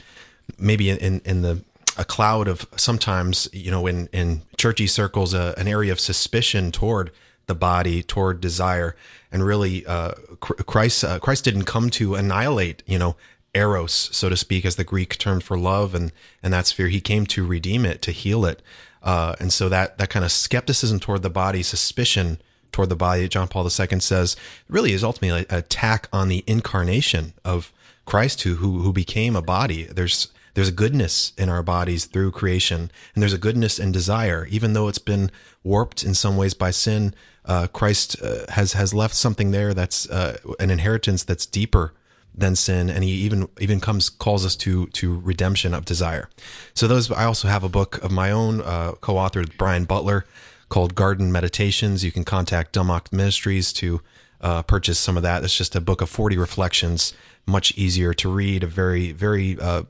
[0.57, 1.63] maybe in in the
[1.97, 6.71] a cloud of sometimes you know in in churchy circles uh, an area of suspicion
[6.71, 7.11] toward
[7.47, 8.95] the body toward desire.
[9.31, 13.15] And really uh, Christ uh, Christ didn't come to annihilate you know
[13.53, 16.11] eros so to speak as the Greek term for love and
[16.43, 18.61] and that sphere he came to redeem it to heal it.
[19.01, 22.39] Uh, and so that that kind of skepticism toward the body suspicion
[22.71, 24.35] toward the body John Paul II says
[24.69, 27.73] really is ultimately an attack on the incarnation of
[28.05, 29.83] Christ who who, who became a body.
[29.85, 34.47] There's there's a goodness in our bodies through creation, and there's a goodness and desire,
[34.49, 35.29] even though it's been
[35.63, 37.13] warped in some ways by sin.
[37.45, 41.93] Uh, Christ uh, has has left something there that's uh, an inheritance that's deeper
[42.33, 46.27] than sin, and he even even comes calls us to to redemption of desire.
[46.73, 50.25] So those I also have a book of my own, uh, co-authored with Brian Butler,
[50.69, 52.03] called Garden Meditations.
[52.03, 54.01] You can contact Dumb Ministries to
[54.41, 55.43] uh, purchase some of that.
[55.43, 57.13] It's just a book of 40 reflections,
[57.45, 59.83] much easier to read, a very, very uh,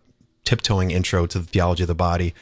[0.48, 2.34] tiptoeing intro to the theology of the body,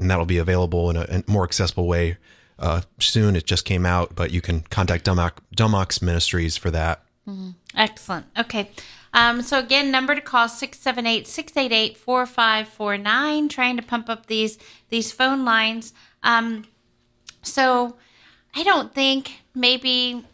[0.00, 2.16] and that'll be available in a, in more accessible way
[2.58, 3.36] uh, soon.
[3.36, 7.04] It just came out, but you can contact Dumb Ox Ministries for that.
[7.28, 7.50] Mm-hmm.
[7.76, 8.26] Excellent.
[8.36, 8.72] Okay.
[9.14, 15.94] Um, so again, number to call 678-688-4549, trying to pump up these these phone lines.
[16.24, 16.64] Um,
[17.42, 17.94] so
[18.56, 20.24] I don't think maybe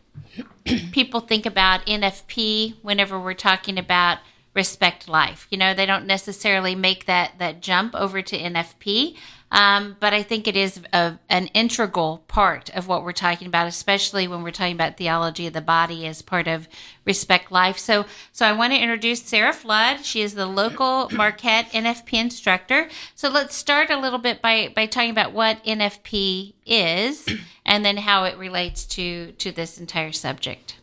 [0.93, 4.21] people think about NFP whenever we're talking about
[4.59, 5.47] respect life.
[5.51, 9.17] You know, they don't necessarily make that that jump over to NFP,
[9.53, 13.69] um, but I think it is a, an integral part of what we're talking about,
[13.69, 16.69] especially when we're talking about theology of the body as part of
[17.05, 17.79] respect life.
[17.79, 20.05] So, so I want to introduce Sara Flood.
[20.05, 22.89] She is the local Marquette NFP instructor.
[23.15, 27.29] So let's start a little bit by by talking about what NFP is,
[27.65, 30.79] and then how it relates to to this entire subject.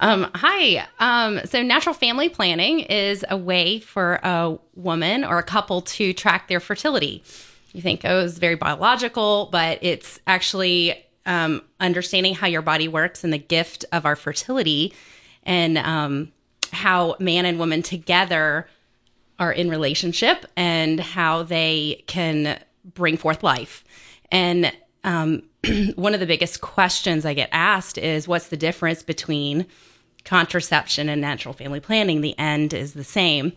[0.00, 0.86] Um, hi.
[1.00, 6.12] Um, so, natural family planning is a way for a woman or a couple to
[6.12, 7.24] track their fertility.
[7.72, 13.24] You think, oh, it's very biological, but it's actually um, understanding how your body works
[13.24, 14.94] and the gift of our fertility
[15.42, 16.32] and um,
[16.72, 18.68] how man and woman together
[19.38, 22.58] are in relationship and how they can
[22.94, 23.84] bring forth life.
[24.30, 24.72] And
[25.08, 25.42] um,
[25.96, 29.66] one of the biggest questions I get asked is what's the difference between
[30.24, 33.52] contraception and natural family planning, the end is the same.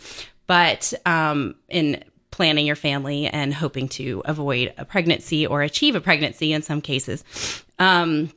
[0.47, 6.01] But um, in planning your family and hoping to avoid a pregnancy or achieve a
[6.01, 7.25] pregnancy in some cases,
[7.79, 8.31] um,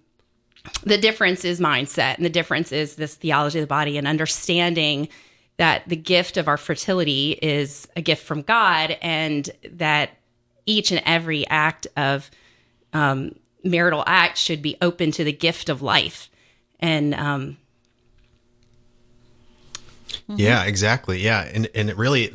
[0.83, 5.09] the difference is mindset, and the difference is this theology of the body and understanding
[5.57, 10.11] that the gift of our fertility is a gift from God, and that
[10.67, 12.31] each and every act of
[12.95, 16.31] um, marital act should be open to the gift of life.
[16.81, 17.57] And um,
[20.29, 21.21] yeah, exactly.
[21.21, 22.33] Yeah, and and it really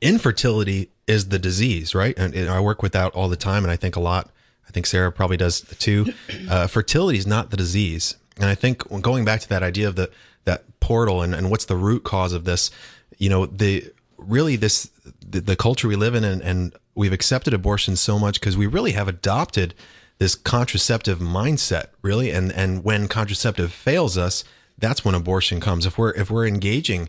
[0.00, 2.18] infertility is the disease, right?
[2.18, 4.30] And, and I work with that all the time, and I think a lot.
[4.68, 6.12] I think Sara probably does too.
[6.50, 9.94] Uh, fertility is not the disease, and I think going back to that idea of
[9.94, 10.10] the
[10.44, 12.70] that portal and, and what's the root cause of this,
[13.16, 17.54] you know, the really this the, the culture we live in, and, and we've accepted
[17.54, 19.74] abortion so much because we really have adopted
[20.18, 24.44] this contraceptive mindset, really, and and when contraceptive fails us,
[24.78, 25.86] that's when abortion comes.
[25.86, 27.08] If we're if we're engaging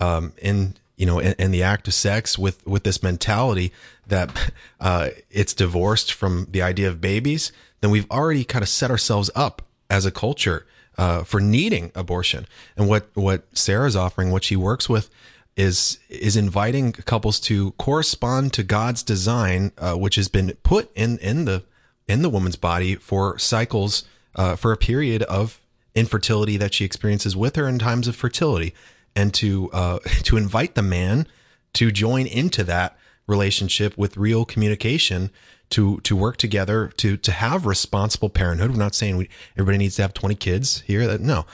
[0.00, 3.72] um, in you know in, in, the act of sex with with this mentality
[4.06, 8.90] that uh, it's divorced from the idea of babies, then we've already kind of set
[8.90, 10.66] ourselves up as a culture
[10.98, 12.46] uh, for needing abortion.
[12.76, 15.10] And what what Sara's offering, what she works with,
[15.56, 21.18] is is inviting couples to correspond to God's design, uh, which has been put in
[21.18, 21.62] in the
[22.08, 25.60] in the woman's body for cycles uh, for a period of
[25.94, 28.74] infertility that she experiences with her in times of fertility,
[29.14, 31.26] and to uh, to invite the man
[31.74, 35.30] to join into that relationship with real communication
[35.70, 38.70] to to work together to to have responsible parenthood.
[38.70, 41.06] We're not saying we, everybody needs to have 20 kids here.
[41.06, 41.46] That no,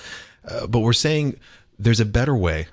[0.47, 1.39] uh, but we're saying
[1.79, 2.69] there's a better way.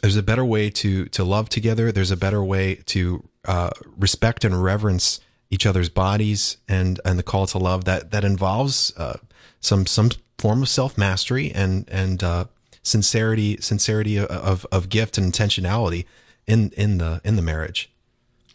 [0.00, 1.92] There's a better way to to love together.
[1.92, 7.22] There's a better way to uh, respect and reverence each other's bodies and and the
[7.22, 9.18] call to love that that involves uh,
[9.60, 12.44] some some form of self mastery and and uh,
[12.82, 16.06] sincerity sincerity of of gift and intentionality
[16.46, 17.90] in in the in the marriage.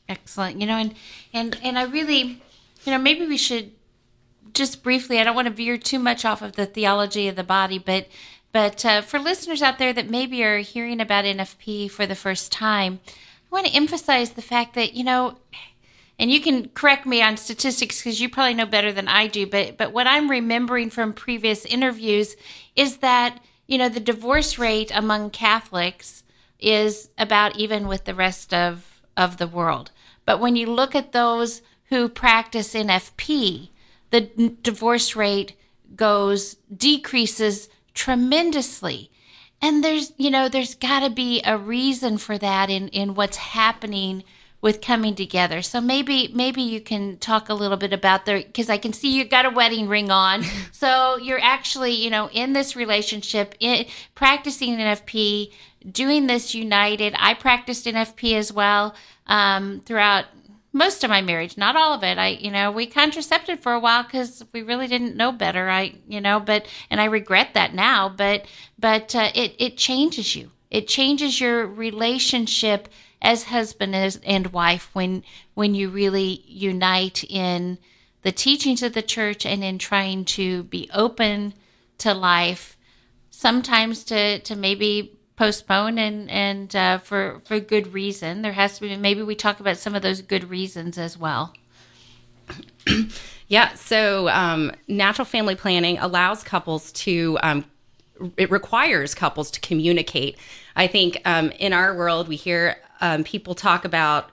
[0.08, 0.60] Excellent.
[0.60, 0.93] You know, and
[1.34, 2.41] and and I really,
[2.84, 3.71] you know, maybe we should
[4.53, 5.19] just briefly.
[5.19, 8.08] I don't want to veer too much off of the theology of the body, but
[8.55, 12.53] but uh, for listeners out there that maybe are hearing about NFP for the first
[12.53, 15.35] time, I want to emphasize the fact that you know
[16.17, 19.45] and you can correct me on statistics because you probably know better than I do,
[19.45, 22.37] but but what I'm remembering from previous interviews
[22.77, 26.23] is that you know the divorce rate among Catholics
[26.57, 29.91] is about even with the rest of of the world.
[30.23, 33.67] But when you look at those who practice NFP,
[34.11, 34.21] the
[34.61, 35.57] divorce rate
[35.97, 39.10] goes decreases tremendously.
[39.62, 43.38] And there's you know there's got to be a reason for that in in what's
[43.38, 44.23] happening
[44.62, 45.62] with coming together.
[45.62, 49.15] So maybe maybe you can talk a little bit about the because I can see
[49.15, 50.43] you got a wedding ring on.
[50.71, 55.51] so you're actually you know in this relationship, in, practicing NFP,
[55.89, 57.15] doing this united.
[57.17, 58.93] I practiced NFP as well
[59.27, 60.25] um, throughout
[60.75, 62.17] most of my marriage, not all of it.
[62.17, 65.69] I, you know, we contracepted for a while because we really didn't know better.
[65.69, 68.09] I, you know, but and I regret that now.
[68.09, 68.45] But
[68.77, 70.51] but uh, it it changes you.
[70.69, 72.89] It changes your relationship
[73.21, 77.77] as husband and wife when when you really unite in
[78.23, 81.53] the teachings of the church and in trying to be open
[81.99, 82.77] to life
[83.29, 88.41] sometimes to to maybe postpone and and uh, for for good reason.
[88.41, 91.54] There has to be maybe we talk about some of those good reasons as well.
[93.48, 97.65] Yeah so um, natural family planning allows couples to um,
[98.38, 100.38] it requires couples to communicate.
[100.76, 104.32] I think um, in our world we hear um, people talk about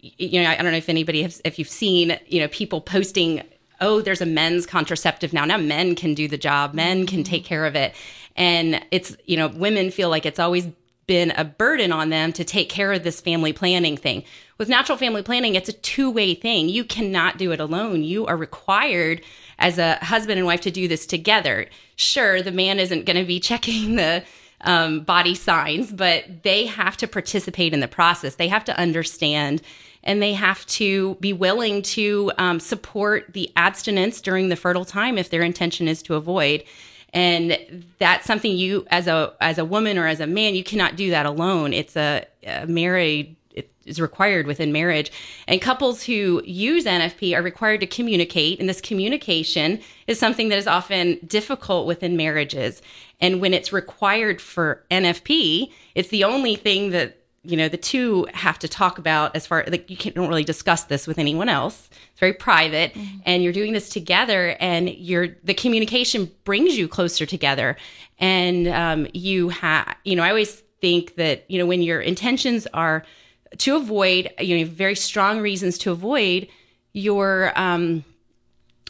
[0.00, 3.42] you know i don't know if anybody has if you've seen you know people posting
[3.80, 5.44] oh there's a men's contraceptive now.
[5.44, 6.74] Now men can do the job.
[6.74, 7.30] Men can mm-hmm.
[7.30, 7.94] take care of it
[8.36, 10.68] and it's you know women feel like it's always
[11.06, 14.24] been a burden on them to take care of this family planning thing.
[14.56, 16.68] With natural family planning it's a two-way thing.
[16.68, 18.02] You cannot do it alone.
[18.02, 19.22] You are required
[19.58, 21.66] as a husband and wife to do this together.
[21.96, 24.24] Sure the man isn't going to be checking the
[24.62, 28.36] um, body signs, but they have to participate in the process.
[28.36, 29.62] They have to understand
[30.02, 35.18] and they have to be willing to um, support the abstinence during the fertile time
[35.18, 36.62] if their intention is to avoid
[37.14, 40.96] and that's something you as a as a woman or as a man you cannot
[40.96, 41.72] do that alone.
[41.72, 45.12] It's a, a married it is required within marriage.
[45.46, 50.58] And couples who use nfp are required to communicate and this communication is something that
[50.58, 52.82] is often difficult within marriages.
[53.20, 58.26] And when it's required for NFP, it's the only thing that you know the two
[58.32, 61.48] have to talk about as far like you can't don't really discuss this with anyone
[61.48, 61.90] else
[62.24, 67.76] very private and you're doing this together and you're the communication brings you closer together.
[68.18, 72.66] And um, you have you know i always think that you know when your intentions
[72.72, 73.04] are
[73.58, 76.48] to avoid you know very strong reasons to avoid
[76.92, 78.04] your um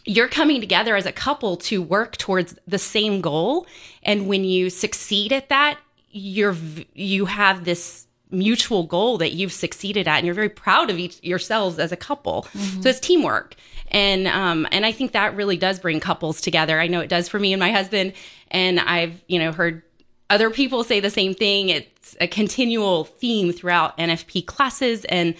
[0.04, 3.66] you're coming together as a couple to work towards the same goal.
[4.02, 5.78] And when you succeed at that
[6.10, 6.56] you're
[6.94, 11.22] you have this mutual goal that you've succeeded at and you're very proud of each
[11.22, 12.46] yourselves as a couple.
[12.82, 13.54] So it's teamwork.
[13.88, 16.80] And um and i think that really does bring couples together.
[16.80, 18.14] I know it does for me and my husband
[18.50, 19.82] and i've you know heard
[20.30, 21.68] other people say the same thing.
[21.68, 25.34] It's a continual theme throughout nfp classes and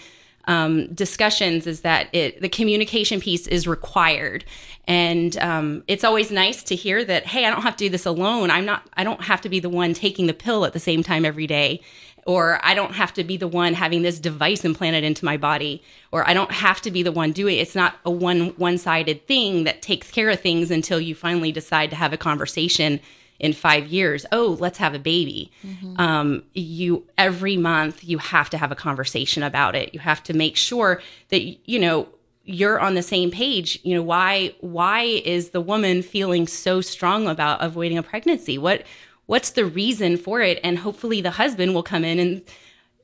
[0.47, 4.45] um, discussions is that it the communication piece is required.
[4.87, 8.05] And um, it's always nice to hear that hey i don't have to do this
[8.05, 8.51] alone.
[8.51, 11.03] I'm not i don't have to be the one taking the pill at the same
[11.03, 11.81] time every day
[12.25, 15.81] or i don't have to be the one having this device implanted into my body
[16.11, 17.61] or i don't have to be the one doing it.
[17.61, 21.89] It's not a one one-sided thing that takes care of things until you finally decide
[21.91, 22.99] to have a conversation
[23.39, 24.25] in five years.
[24.31, 25.51] Oh let's have a baby.
[25.97, 29.93] Um, you every month you have to have a conversation about it.
[29.93, 32.07] You have to make sure that you know
[32.45, 33.79] you're on the same page.
[33.83, 38.57] You know why why is the woman feeling so strong about avoiding a pregnancy?
[38.57, 38.83] What
[39.25, 40.59] what's the reason for it?
[40.63, 42.41] And hopefully the husband will come in and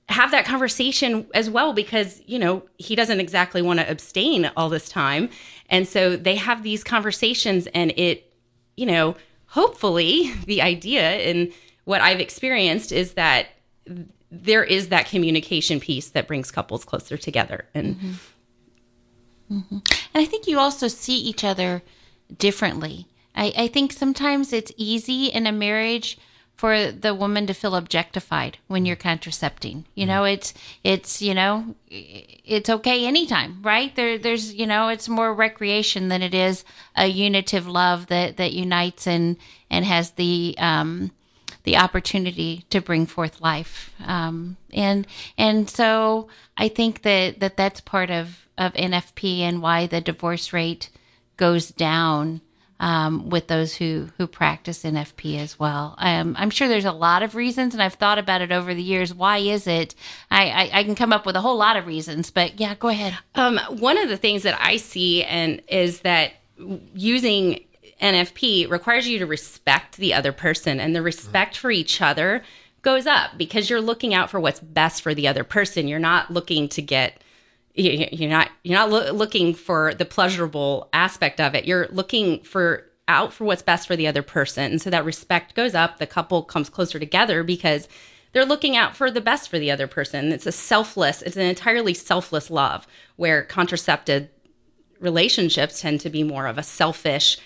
[0.10, 4.70] have that conversation as well because you know he doesn't exactly want to abstain all
[4.70, 5.30] this time.
[5.70, 8.34] And so they have these conversations and it
[8.76, 9.16] you know
[9.48, 11.52] hopefully the idea and
[11.84, 13.48] what i've experienced is that
[14.32, 17.66] there is that communication piece that brings couples closer together.
[17.74, 18.12] And mm-hmm.
[19.58, 19.78] Mm-hmm.
[20.14, 21.84] And I think you also see each other
[22.38, 23.08] differently.
[23.36, 26.18] I, I think sometimes it's easy in a marriage
[26.56, 29.86] for the woman to feel objectified when you're contracepting.
[29.96, 33.96] You know, it's it's you know, it's okay anytime, right?
[33.96, 36.64] There there's you know, it's more recreation than it is
[36.96, 39.38] a unitive love that that unites and
[39.70, 41.12] and has the um
[41.64, 45.06] the opportunity to bring forth life um, and
[45.38, 50.54] and so I think that, that that's part of, of NFP and why the divorce
[50.54, 50.90] rate
[51.38, 52.42] goes down
[52.82, 55.94] um, with those who who practice NFP as well.
[56.00, 58.82] Um, I'm sure there's a lot of reasons, and I've thought about it over the
[58.82, 59.14] years.
[59.14, 59.94] Why is it?
[60.32, 62.90] I, I, I can come up with a whole lot of reasons, but yeah, go
[62.90, 63.18] ahead.
[63.36, 66.34] Um, one of the things that I see and is that
[66.96, 67.64] using
[68.02, 72.44] NFP requires you to respect the other person, and the respect for each other
[72.82, 75.88] goes up because you're looking out for what's best for the other person.
[75.88, 77.22] You're not looking to get
[77.74, 81.66] you're not you're not loo- looking for the pleasurable aspect of it.
[81.66, 85.56] You're looking for out for what's best for the other person, and so that respect
[85.56, 85.98] goes up.
[85.98, 87.88] The couple comes closer together because
[88.34, 90.32] they're looking out for the best for the other person.
[90.32, 94.30] It's a selfless, it's an entirely selfless love where contracepted
[95.00, 97.38] relationships tend to be more of a selfish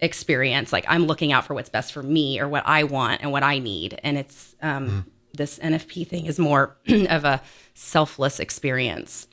[0.00, 0.72] experience.
[0.72, 3.42] Like I'm looking out for what's best for me or what I want and what
[3.42, 3.98] I need.
[4.02, 7.40] And it's um, this NFP thing is more of a
[7.74, 9.26] selfless experience.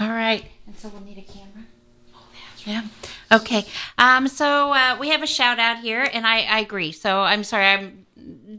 [0.00, 0.44] All right.
[0.66, 1.64] And so we'll need a camera.
[2.66, 2.82] Yeah.
[3.30, 3.66] Okay.
[3.98, 6.92] Um, so uh, we have a shout out here, and I, I agree.
[6.92, 8.06] So I'm sorry, I'm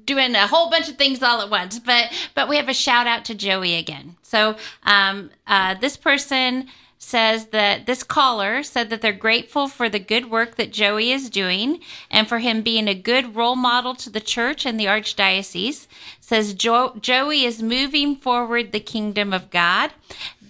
[0.06, 3.08] doing a whole bunch of things all at once, but but we have a shout
[3.08, 4.15] out to Joey again.
[4.21, 6.67] So um, uh, this person
[6.98, 11.30] says that this caller said that they're grateful for the good work that Joey is
[11.30, 15.88] doing and for him being a good role model to the church and the archdiocese.
[16.19, 19.91] Says jo- Joey is moving forward the kingdom of God.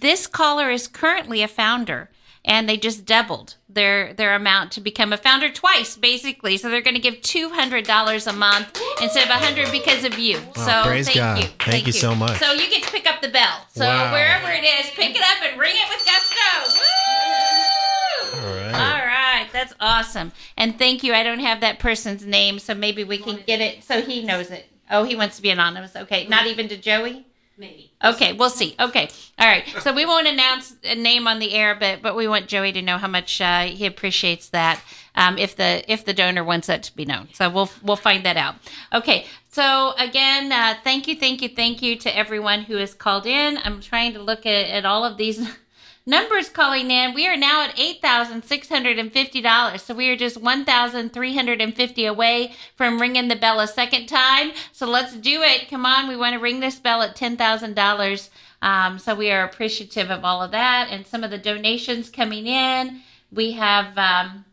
[0.00, 2.10] This caller is currently a founder
[2.44, 6.56] and they just doubled their their amount to become a founder twice basically.
[6.56, 10.38] So they're going to give $200 a month instead of 100 because of you.
[10.54, 11.42] So praise thank God.
[11.42, 11.48] you.
[11.58, 12.38] Thank you so much.
[12.38, 13.66] so you get to pick up the bell.
[13.74, 14.12] So Wow.
[14.12, 16.78] wherever it is pick it up and ring it with gusto.
[16.78, 18.40] Woo!
[18.40, 18.74] All right.
[18.74, 19.48] all right.
[19.52, 20.32] That's awesome.
[20.56, 21.12] And thank you.
[21.14, 24.50] I don't have that person's name so maybe we can get it so he knows
[24.50, 24.66] it.
[24.90, 25.96] Oh he wants to be anonymous.
[25.96, 26.26] Okay.
[26.28, 27.26] Not even to joey
[27.58, 27.90] Maybe.
[28.04, 28.76] Okay, we'll see.
[28.78, 29.66] Okay, all right.
[29.80, 32.82] So we won't announce a name on the air, but but we want Joey to
[32.82, 34.80] know how much uh, he appreciates that.
[35.14, 38.24] Um, if the if the donor wants that to be known, so we'll we'll find
[38.26, 38.56] that out.
[38.92, 39.26] Okay.
[39.50, 43.56] So again, uh, thank you, thank you, thank you to everyone who has called in.
[43.64, 45.48] I'm trying to look at, at all of these
[46.06, 47.12] numbers calling in.
[47.12, 49.82] We are now at eight thousand six hundred and fifty dollars.
[49.82, 53.60] So we are just one thousand three hundred and fifty away from ringing the bell
[53.60, 54.52] a second time.
[54.72, 55.68] So let's do it.
[55.68, 58.30] Come on, we want to ring this bell at ten thousand dollars.
[58.62, 62.46] Um, so we are appreciative of all of that and some of the donations coming
[62.46, 63.02] in.
[63.32, 63.98] We have.
[63.98, 64.44] Um,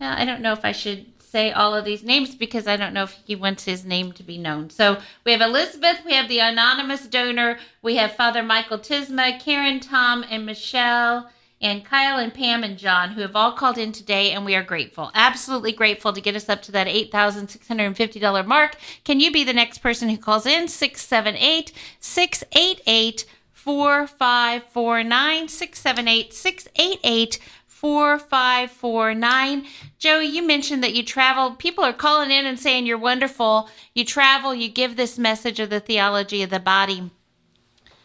[0.00, 2.94] well, I don't know if I should say all of these names because I don't
[2.94, 4.70] know if he wants his name to be known.
[4.70, 9.80] So we have Elizabeth, we have the anonymous donor, we have Father Michael Tisma, Karen,
[9.80, 11.28] Tom, and Michelle,
[11.60, 14.62] and Kyle and Pam and John, who have all called in today, and we are
[14.62, 18.76] grateful, absolutely grateful to get us up to that $8,650 mark.
[19.02, 20.68] Can you be the next person who calls in?
[20.68, 27.40] 678 688 4549 678 688
[27.84, 29.66] 4549.
[29.98, 31.58] Joey, you mentioned that you traveled.
[31.58, 33.68] People are calling in and saying you're wonderful.
[33.92, 37.10] You travel, you give this message of the theology of the body.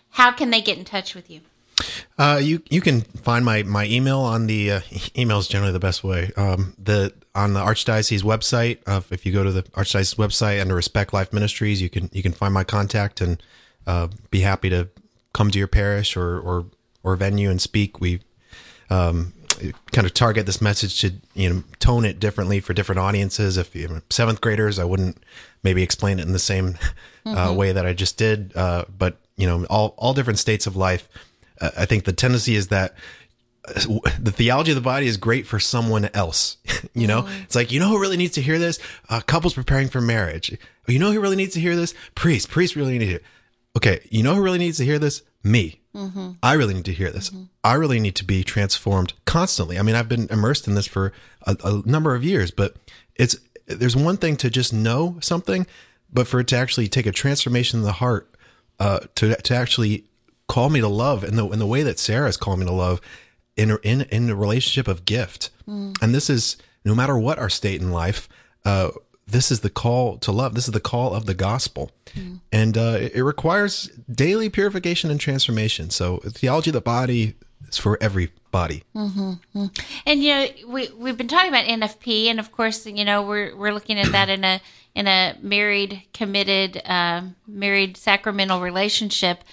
[0.10, 1.40] How can they get in touch with you?
[2.18, 4.82] Uh, you you can find my my email on the uh,
[5.18, 6.32] email is generally the best way.
[6.36, 8.80] Um, the on the archdiocese website.
[8.86, 12.22] Uh, if you go to the archdiocese website under Respect Life Ministries, you can you
[12.22, 13.42] can find my contact and
[13.88, 14.90] uh, be happy to
[15.32, 16.66] come to your parish or or
[17.02, 18.02] or venue and speak.
[18.02, 18.20] We
[18.90, 19.32] um,
[19.92, 23.58] kind of target this message to you know tone it differently for different audiences.
[23.58, 25.24] If you know, seventh graders, I wouldn't
[25.64, 26.78] maybe explain it in the same
[27.26, 27.56] uh, mm-hmm.
[27.56, 28.56] way that I just did.
[28.56, 31.08] Uh, but you know, all all different states of life.
[31.60, 32.96] Uh, I think the tendency is that
[33.68, 36.58] uh, the theology of the body is great for someone else.
[36.94, 37.44] you know, mm-hmm.
[37.44, 38.80] it's like, you know who really needs to hear this?
[39.10, 40.58] Uh, couples preparing for marriage.
[40.88, 41.94] You know who really needs to hear this?
[42.16, 42.50] Priest.
[42.50, 43.22] Priest really need to hear.
[43.78, 45.22] Okay, you know who really needs to hear this?
[45.44, 45.79] Me.
[45.96, 46.32] Mm-hmm.
[46.44, 47.30] I really need to hear this.
[47.30, 47.44] Mm-hmm.
[47.64, 49.80] I really need to be transformed constantly.
[49.80, 51.12] I mean, I've been immersed in this for
[51.44, 52.76] a, a number of years, but
[53.16, 55.68] it's there's one thing to just know something,
[56.12, 58.34] but for it to actually take a transformation in the heart,
[58.80, 60.06] uh, to to actually
[60.48, 62.72] call me to love in the in the way that Sara is calling me to
[62.72, 63.02] love,
[63.56, 65.96] in in in the relationship of gift, mm.
[66.02, 68.30] and this is no matter what our state in life.
[68.66, 68.90] Uh,
[69.32, 70.56] this is the call to love.
[70.56, 71.92] This is the call of the gospel.
[72.14, 72.40] Mm.
[72.52, 75.90] And uh, it requires daily purification and transformation.
[75.90, 77.36] So, theology of the body
[77.68, 78.84] is for everybody.
[78.96, 79.66] Mm-hmm.
[80.06, 83.56] And you know, we we've been talking about NFP, and of course, you know, we're
[83.56, 84.62] we're looking at that in a
[84.96, 89.44] in a married, committed, um, married sacramental relationship.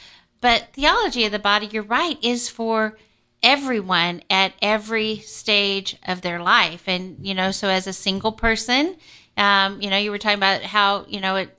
[0.40, 2.96] But theology of the body, you're right, is for
[3.42, 6.84] everyone at every stage of their life.
[6.86, 8.96] And you know, so as a single person
[9.36, 11.56] um, you know, you were talking about how you know it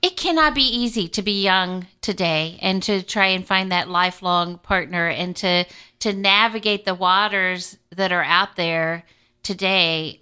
[0.00, 4.58] It cannot be easy to be young today and to try and find that lifelong
[4.58, 5.64] partner and to
[6.00, 9.04] to navigate the waters that are out there
[9.42, 10.20] today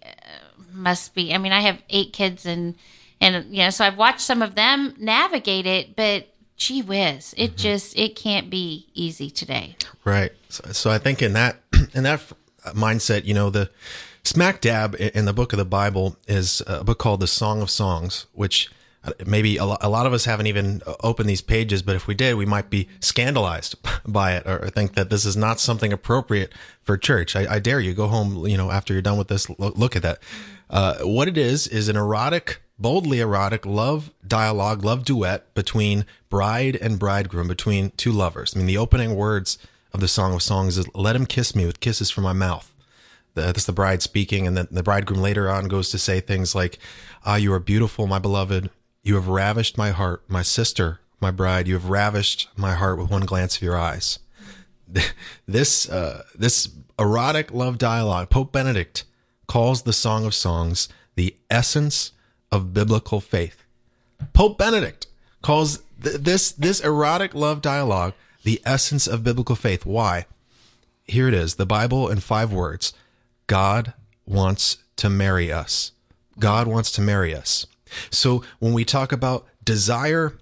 [0.73, 1.35] must be.
[1.35, 2.75] I mean, I have eight kids and
[3.21, 7.51] and you know, so I've watched some of them navigate it, but gee whiz, it
[7.51, 7.57] mm-hmm.
[7.57, 9.77] just it can't be easy today.
[10.05, 10.33] Right.
[10.49, 11.61] So, so I think in that
[11.95, 12.23] in that
[12.67, 13.71] mindset, you know, the
[14.25, 17.71] smack dab in the book of the Bible is a book called the Song of
[17.71, 18.71] Songs, which
[19.25, 22.35] maybe a lot of us haven't even uh, opened these pages, but if we did,
[22.35, 23.77] we might be scandalized
[24.07, 26.53] by it or think that this is not something appropriate
[26.83, 27.37] for church.
[27.37, 30.03] I, I dare you go home, you know, after you're done with this, look at
[30.03, 30.19] that.
[30.69, 36.77] Uh, what it is is an erotic, boldly erotic love dialogue, love duet between bride
[36.77, 38.55] and bridegroom, between two lovers.
[38.55, 39.59] I mean, the opening words
[39.93, 42.73] of the Song of Songs is "Let him kiss me with kisses from my mouth."
[43.35, 46.79] That's the bride speaking, and then the bridegroom later on goes to say things like,
[47.25, 48.71] "Ah, you are beautiful, my beloved.
[49.07, 51.69] You have ravished my heart, my sister, my bride.
[51.69, 54.19] You have ravished my heart with one glance of your eyes."
[55.47, 59.05] This uh, this erotic love dialogue, Pope Benedict
[59.47, 62.11] calls the Song of Songs the essence
[62.51, 63.63] of biblical faith.
[64.33, 65.07] Pope Benedict
[65.41, 69.87] calls th- this this erotic love dialogue the essence of biblical faith.
[69.87, 70.27] Why?
[71.05, 72.93] Here it is, the Bible in 5 words.
[73.47, 73.93] God
[74.25, 75.93] wants to marry us.
[76.41, 77.67] God wants to marry us.
[78.11, 80.35] So when we talk about desire,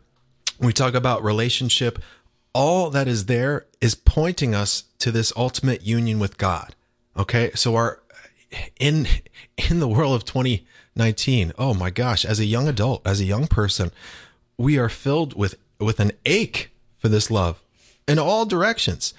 [0.58, 1.98] when we talk about relationship,
[2.52, 6.74] all that is there is pointing us to this ultimate union with God.
[7.16, 7.50] Okay?
[7.54, 8.00] So our
[8.78, 9.06] in
[9.70, 13.46] in the world of 2019 oh my gosh as a young adult as a young
[13.46, 13.90] person
[14.56, 17.60] we are filled with with an ache for this love
[18.06, 19.14] in all directions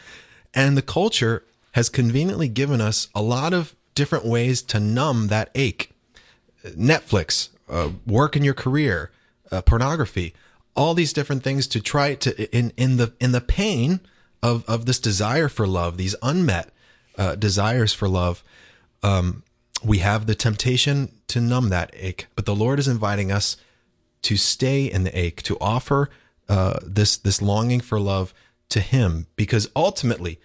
[0.54, 5.50] and the culture has conveniently given us a lot of different ways to numb that
[5.56, 5.92] ache
[6.66, 9.12] netflix uh, work in your career
[9.52, 10.34] uh, pornography
[10.76, 14.00] all these different things to try to in in the in the pain
[14.44, 16.70] of of this desire for love these unmet
[17.18, 18.44] uh, desires for love
[19.04, 19.44] um,
[19.84, 23.58] we have the temptation to numb that ache, but the Lord is inviting us
[24.24, 26.10] to stay in the ache, to offer
[26.50, 28.34] uh, this this longing for love
[28.70, 30.40] to Him, because ultimately,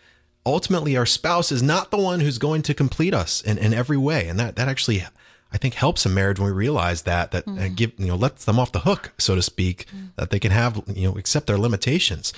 [0.45, 3.97] ultimately, our spouse is not the one who's going to complete us in, in every
[3.97, 5.05] way, and that that actually
[5.53, 8.44] I think helps a marriage when we realize that that uh, give you know lets
[8.44, 9.86] them off the hook, so to speak,
[10.16, 12.32] that they can have you know accept their limitations.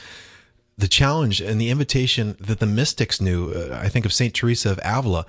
[0.79, 4.71] The challenge and the invitation that the mystics knew, uh, I think of Saint Teresa
[4.71, 5.27] of Avila,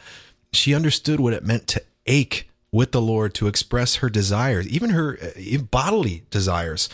[0.53, 4.91] she understood what it meant to ache with the Lord to express her desires, even
[4.91, 6.89] her uh, bodily desires,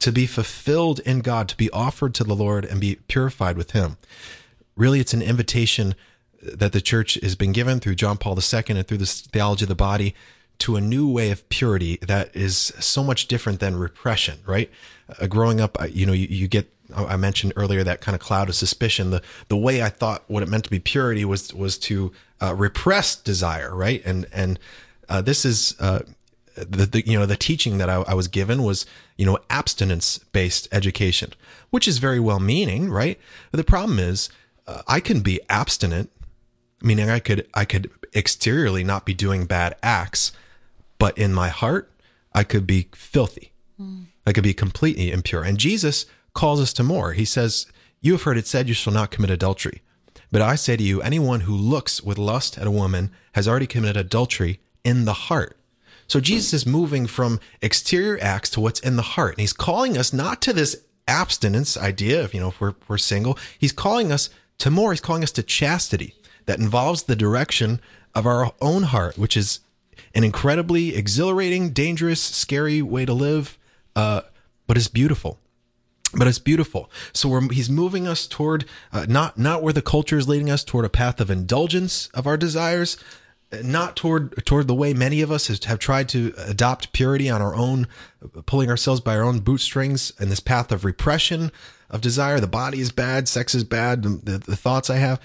[0.00, 3.70] to be fulfilled in God, to be offered to the Lord and be purified with
[3.70, 3.96] Him.
[4.76, 5.94] Really, it's an invitation
[6.42, 9.68] that the church has been given through John Paul II and through this theology of
[9.68, 10.14] the body
[10.58, 14.70] to a new way of purity that is so much different than repression, right?
[15.20, 18.48] Uh, growing up, you know, you, you get, I mentioned earlier that kind of cloud
[18.48, 19.10] of suspicion.
[19.10, 22.54] The, the way I thought what it meant to be purity was, was to uh,
[22.54, 24.04] repress desire, right?
[24.04, 24.58] And, and
[25.08, 26.00] uh, this is, uh,
[26.54, 28.84] the, the, you know the teaching that I, I was given was
[29.16, 31.32] you know abstinence based education
[31.70, 33.18] which is very well meaning right
[33.50, 34.28] but the problem is
[34.66, 36.10] uh, i can be abstinent
[36.82, 40.32] meaning i could i could exteriorly not be doing bad acts
[40.98, 41.90] but in my heart
[42.34, 43.52] i could be filthy.
[43.76, 44.02] Hmm.
[44.26, 45.42] I could be completely impure.
[45.42, 47.12] And jesus calls us to more.
[47.12, 47.66] He says
[48.00, 49.82] you have heard it said you shall not commit adultery.
[50.30, 53.66] But i say to you anyone who looks with lust at a woman has already
[53.66, 55.56] committed adultery in the heart.
[56.06, 59.34] So Jesus is moving from exterior acts to what's in the heart.
[59.34, 60.76] And he's calling us not to this
[61.08, 64.28] abstinence idea of, you know, if we're, we're single, he's calling us
[64.58, 64.92] to more.
[64.92, 66.14] He's calling us to chastity
[66.46, 67.80] that involves the direction
[68.14, 69.60] of our own heart, which is
[70.14, 73.58] an incredibly exhilarating, dangerous, scary way to live,
[73.96, 74.22] uh,
[74.66, 75.38] but it's beautiful.
[76.14, 76.90] But it's beautiful.
[77.14, 80.84] So he's moving us toward uh, not not where the culture is leading us toward
[80.84, 82.98] a path of indulgence of our desires,
[83.62, 87.54] not toward toward the way many of us have tried to adopt purity on our
[87.54, 87.86] own,
[88.44, 91.50] pulling ourselves by our own bootstrings in this path of repression
[91.88, 92.40] of desire.
[92.40, 95.18] The body is bad, sex is bad, the, the thoughts I have.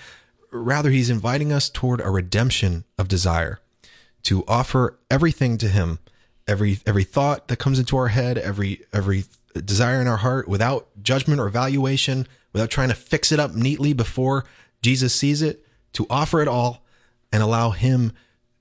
[0.52, 3.60] Rather, he's inviting us toward a redemption of desire,
[4.24, 6.00] to offer everything to him,
[6.48, 10.88] every every thought that comes into our head, every every desire in our heart, without
[11.02, 14.46] judgment or evaluation, without trying to fix it up neatly before
[14.82, 16.86] Jesus sees it, to offer it all
[17.32, 18.14] and allow him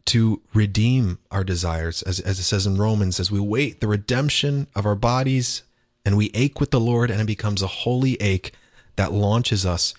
[0.06, 2.02] to redeem our desires.
[2.02, 5.62] As, as it says in romans as we wait the redemption of our bodies
[6.04, 8.52] and we ache with the lord and it becomes a holy ache
[8.96, 9.94] that launches us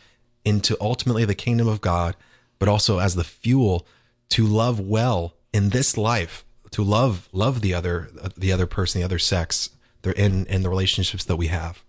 [0.45, 2.15] into ultimately the kingdom of god
[2.59, 3.85] but also as the fuel
[4.29, 9.05] to love well in this life to love love the other the other person the
[9.05, 9.69] other sex
[10.15, 11.83] in in the relationships that we have.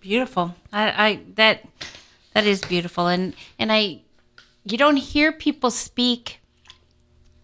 [0.00, 0.54] Beautiful.
[0.72, 1.66] I, I that
[2.34, 3.06] that is beautiful.
[3.06, 4.00] And and i
[4.64, 6.40] you don't hear people speak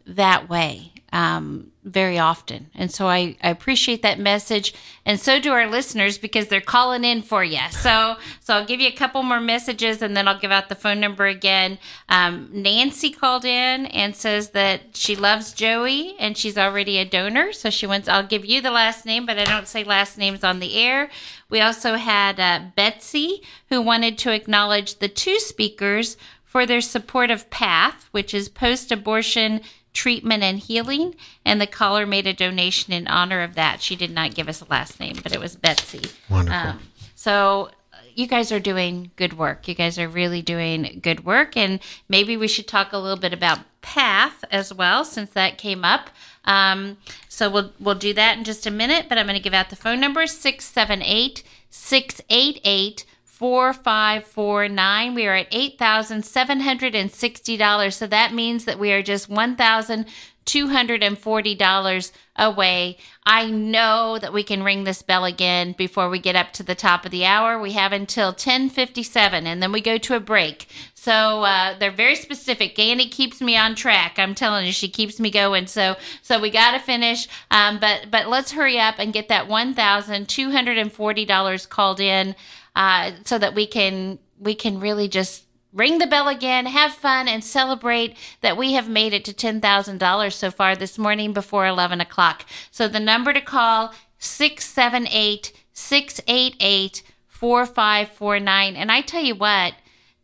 [0.06, 2.68] that way um, very often.
[2.74, 4.74] And so I, I appreciate that message.
[5.06, 7.60] And so do our listeners because they're calling in for you.
[7.70, 10.74] So, so I'll give you a couple more messages and then I'll give out the
[10.74, 11.78] phone number again.
[12.08, 17.52] Um, Nancy called in and says that she loves Joey and she's already a donor.
[17.52, 20.42] So she wants, I'll give you the last name, but I don't say last names
[20.42, 21.10] on the air.
[21.48, 27.30] We also had uh, Betsy who wanted to acknowledge the two speakers for their support
[27.30, 29.60] of PATH, which is post abortion
[29.94, 31.14] treatment and healing.
[31.44, 33.80] And the caller made a donation in honor of that.
[33.80, 36.10] She did not give us a last name, but it was Betsy.
[36.28, 36.70] Wonderful.
[36.70, 36.80] Um,
[37.14, 37.70] so
[38.14, 39.66] you guys are doing good work.
[39.66, 41.56] You guys are really doing good work.
[41.56, 45.84] And maybe we should talk a little bit about PATH as well, since that came
[45.84, 46.10] up.
[46.44, 49.54] Um, so we'll we'll do that in just a minute, but I'm going to give
[49.54, 53.04] out the phone number 678 688
[53.34, 55.14] 4549.
[55.14, 57.92] We are at $8,760.
[57.92, 62.96] So that means that we are just $1,240 away.
[63.26, 66.76] I know that we can ring this bell again before we get up to the
[66.76, 67.58] top of the hour.
[67.58, 70.68] We have until 1057 and then we go to a break.
[70.94, 72.78] So uh, they're very specific.
[72.78, 74.14] Annie keeps me on track.
[74.16, 75.66] I'm telling you, she keeps me going.
[75.66, 77.26] So so we got to finish.
[77.50, 81.24] Um, but but let's hurry up and get that one thousand two hundred and forty
[81.24, 82.36] dollars called in
[82.74, 87.28] uh, so that we can we can really just ring the bell again, have fun,
[87.28, 91.32] and celebrate that we have made it to ten thousand dollars so far this morning
[91.32, 92.44] before eleven o'clock.
[92.70, 98.76] So the number to call six seven eight six eight eight four five four nine.
[98.76, 99.74] And I tell you what,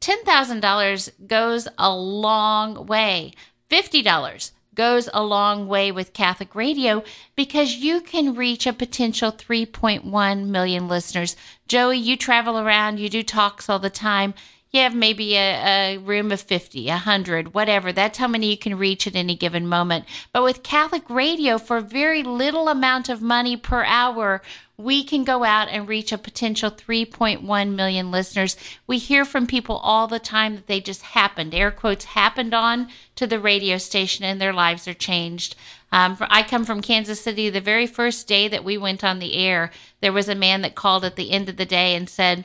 [0.00, 3.32] ten thousand dollars goes a long way.
[3.68, 7.02] Fifty dollars goes a long way with Catholic radio
[7.36, 11.36] because you can reach a potential 3.1 million listeners.
[11.68, 14.34] Joey, you travel around, you do talks all the time.
[14.70, 17.92] you have maybe a, a room of 50, 100, whatever.
[17.92, 20.04] That's how many you can reach at any given moment.
[20.32, 24.42] But with Catholic radio, for very little amount of money per hour,
[24.82, 28.56] we can go out and reach a potential 3.1 million listeners.
[28.86, 32.88] We hear from people all the time that they just happened, air quotes, happened on
[33.16, 35.54] to the radio station and their lives are changed.
[35.92, 37.50] Um, I come from Kansas City.
[37.50, 39.70] The very first day that we went on the air,
[40.00, 42.44] there was a man that called at the end of the day and said,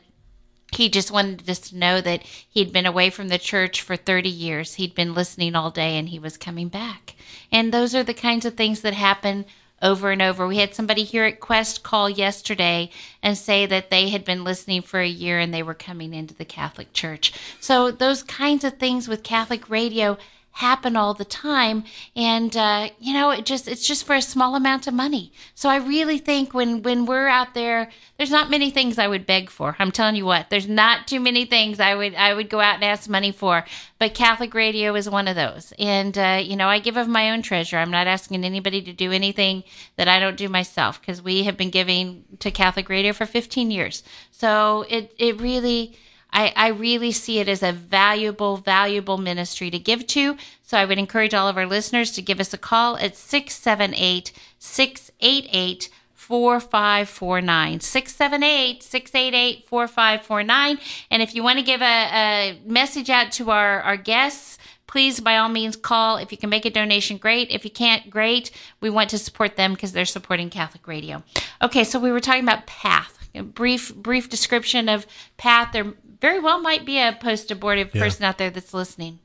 [0.72, 4.30] he just wanted us to know that he'd been away from the church for 30
[4.30, 4.74] years.
[4.74, 7.16] He'd been listening all day and he was coming back.
[7.52, 9.46] And those are the kinds of things that happen
[9.82, 10.48] over and over.
[10.48, 12.90] We had somebody here at Quest call yesterday
[13.22, 16.34] and say that they had been listening for a year and they were coming into
[16.34, 17.34] the Catholic Church.
[17.60, 20.18] So, those kinds of things with Catholic radio
[20.56, 21.84] happen all the time.
[22.16, 25.34] And uh, you know it just it's just for a small amount of money.
[25.54, 29.26] So i really think when when we're out there there's not many things i would
[29.26, 29.76] beg for.
[29.80, 32.76] I'm telling you what there's not too many things i would i would go out
[32.76, 33.66] and ask money for.
[34.00, 35.74] But catholic radio is one of those.
[35.78, 37.78] And uh, you know i give of my own treasure.
[37.78, 39.66] I'm not asking anybody to do anything
[39.98, 43.72] that i don't do myself because we have been giving to catholic radio for 15
[43.72, 44.04] years.
[44.32, 45.98] So it it really
[46.32, 50.38] I, I really see it as a valuable, valuable ministry to give to.
[50.64, 54.32] So I would encourage all of our listeners to give us a call at 678
[54.60, 60.80] 688 4549 678 688 4549
[61.12, 64.58] and if you want to give a, a message out to our, our guests
[64.88, 66.16] please by all means call.
[66.16, 67.52] If you can make a donation great.
[67.52, 68.50] If you can't great.
[68.80, 71.22] We want to support them because they're supporting catholic radio.
[71.62, 73.20] Okay so we were talking about path.
[73.36, 75.06] A brief brief description of
[75.36, 75.74] path.
[75.74, 78.02] There very well might be a post abortive yeah.
[78.02, 79.20] person out there that's listening.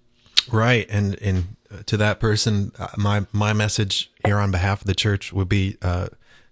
[0.50, 4.94] Right, and and to that person, uh, my my message here on behalf of the
[4.94, 6.08] church would be: uh,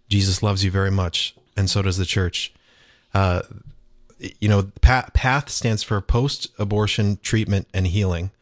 [0.09, 2.53] Jesus loves you very much, and so does the church.
[3.15, 3.43] Uh,
[4.41, 8.33] you know, PATH stands for Post Abortion Treatment and Healing.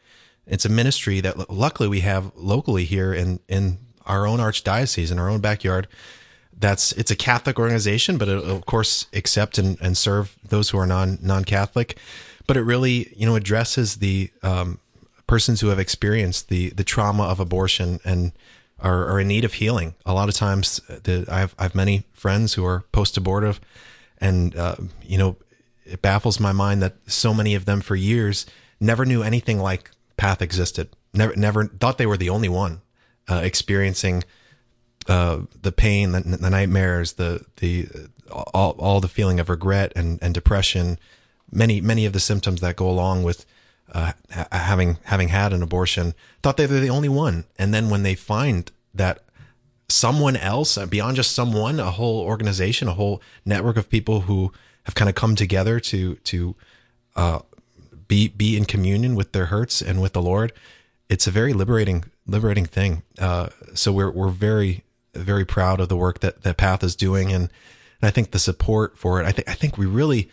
[0.47, 5.19] It's a ministry that luckily we have locally here in in our own archdiocese in
[5.19, 5.87] our own backyard
[6.59, 10.79] that's it's a Catholic organization, but it of course accept and, and serve those who
[10.79, 11.97] are non non Catholic.
[12.47, 14.79] But it really you know addresses the um,
[15.27, 18.31] persons who have experienced the the trauma of abortion and
[18.79, 19.95] are, are in need of healing.
[20.05, 23.59] A lot of times, the, I have I have many friends who are post abortive,
[24.19, 25.35] and uh, you know
[25.85, 28.45] it baffles my mind that so many of them for years
[28.79, 30.89] never knew anything like path existed.
[31.13, 32.81] Never never thought they were the only one
[33.29, 34.23] uh, experiencing
[35.07, 37.87] uh, the pain, the, the, nightmares, the the
[38.29, 40.99] all, all the feeling of regret and, and depression,
[41.51, 43.45] many many of the symptoms that go along with
[43.93, 47.89] uh, ha- having having had an abortion, thought they were the only one, and then
[47.89, 49.23] when they find that
[49.89, 54.51] someone else uh, beyond just someone, a whole organization, a whole network of people who
[54.83, 56.55] have kind of come together to to
[57.15, 57.39] uh,
[58.07, 60.51] be be in communion with their hurts and with the Lord,
[61.09, 63.03] it's a very liberating liberating thing.
[63.17, 64.83] Uh, so we're we're very
[65.17, 67.49] very proud of the work that that Path is doing, and,
[68.01, 69.25] and I think the support for it.
[69.25, 70.29] I think I think we really,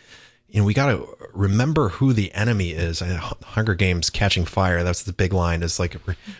[0.47, 2.99] you know, we got to remember who the enemy is.
[2.99, 4.83] Hunger Games catching fire.
[4.83, 5.63] That's the big line.
[5.63, 5.95] Is like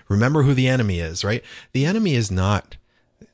[0.08, 1.24] remember who the enemy is.
[1.24, 1.44] Right.
[1.74, 2.78] The enemy is not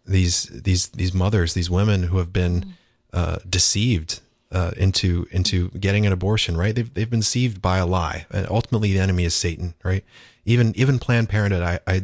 [0.06, 2.74] these these these mothers, these women who have been
[3.14, 6.76] uh, deceived uh, into into getting an abortion, right?
[6.76, 10.04] They've they've been deceived by a lie, and ultimately the enemy is Satan, right?
[10.46, 12.04] Even even Planned Parenthood, I I,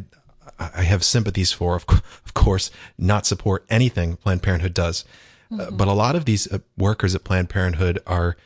[0.60, 5.06] I have sympathies for, of, of course, not support anything Planned Parenthood does.
[5.52, 5.62] Uh, mm-hmm.
[5.62, 8.38] Uh, but a lot of these uh, workers at Planned Parenthood are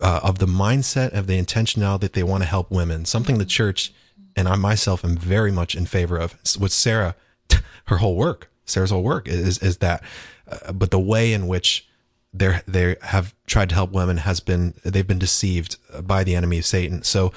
[0.00, 3.44] uh, of the mindset of the intentionality that they want to help women, something the
[3.44, 3.92] church
[4.36, 6.36] and I myself am very much in favor of.
[6.58, 7.14] With Sara,
[7.86, 10.02] her whole work, Sara's whole work is is that.
[10.48, 11.88] Uh, but the way in which
[12.32, 16.58] they they have tried to help women has been they've been deceived by the enemy
[16.58, 17.02] of Satan.
[17.02, 17.32] So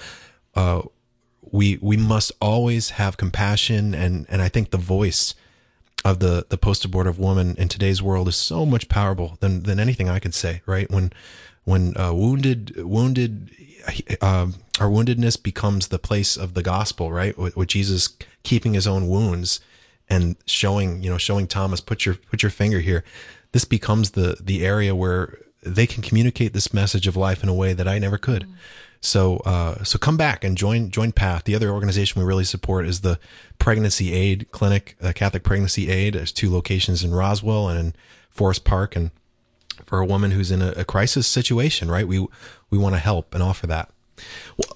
[0.56, 0.82] uh,
[1.52, 5.36] we we must always have compassion and and I think the voice
[6.06, 9.80] of the the post abortive woman in today's world is so much powerful than than
[9.80, 11.12] anything I could say right when
[11.64, 13.52] when uh, wounded wounded
[14.22, 14.48] uh,
[14.80, 18.10] our woundedness becomes the place of the gospel right with, with, Jesus
[18.44, 19.60] keeping his own wounds
[20.10, 23.04] and showing you know showing Thomas put your put your finger here
[23.52, 27.54] this becomes the the area where they can communicate this message of life in a
[27.54, 28.44] way that I never could.
[28.44, 28.54] Mm.
[29.02, 31.44] So uh, so come back and join join Path.
[31.44, 33.20] The other organization we really support is the
[33.60, 36.14] Pregnancy Aid Clinic, uh, Catholic Pregnancy Aid.
[36.16, 37.96] There's two locations in Roswell and in
[38.30, 38.96] Forest Park.
[38.96, 39.12] And
[39.86, 42.26] for a woman who's in a, a crisis situation, right, we
[42.70, 43.92] we want to help and offer that.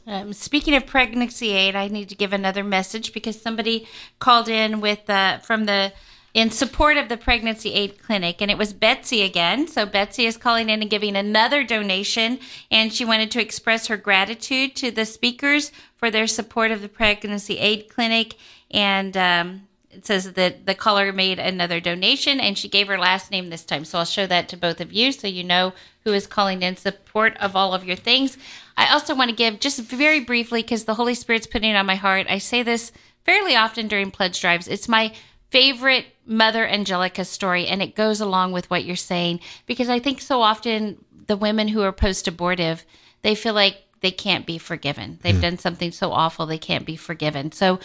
[0.05, 3.87] Um, speaking of pregnancy aid, I need to give another message because somebody
[4.19, 5.93] called in with uh, from the
[6.33, 8.41] in support of the Pregnancy Aid Clinic.
[8.41, 9.67] And it was Betsy again.
[9.67, 12.39] So Betsy is calling in and giving another donation.
[12.69, 16.89] And she wanted to express her gratitude to the speakers for their support of the
[16.89, 18.35] Pregnancy Aid Clinic.
[18.71, 23.29] And um, it says that the caller made another donation and she gave her last
[23.29, 23.83] name this time.
[23.83, 25.73] So I'll show that to both of you so you know
[26.05, 28.37] who is calling in support of all of your things.
[28.77, 31.85] I also want to give just very briefly because the Holy Spirit's putting it on
[31.85, 32.25] my heart.
[32.29, 32.93] I say this
[33.25, 34.67] fairly often during pledge drives.
[34.67, 35.13] It's my
[35.51, 40.21] favorite Mother Angelica story, and it goes along with what you're saying because I think
[40.21, 42.85] so often the women who are post abortive,
[43.21, 45.19] they feel like they can't be forgiven.
[45.21, 45.41] They've mm.
[45.41, 47.51] done something so awful they can't be forgiven.
[47.51, 47.79] So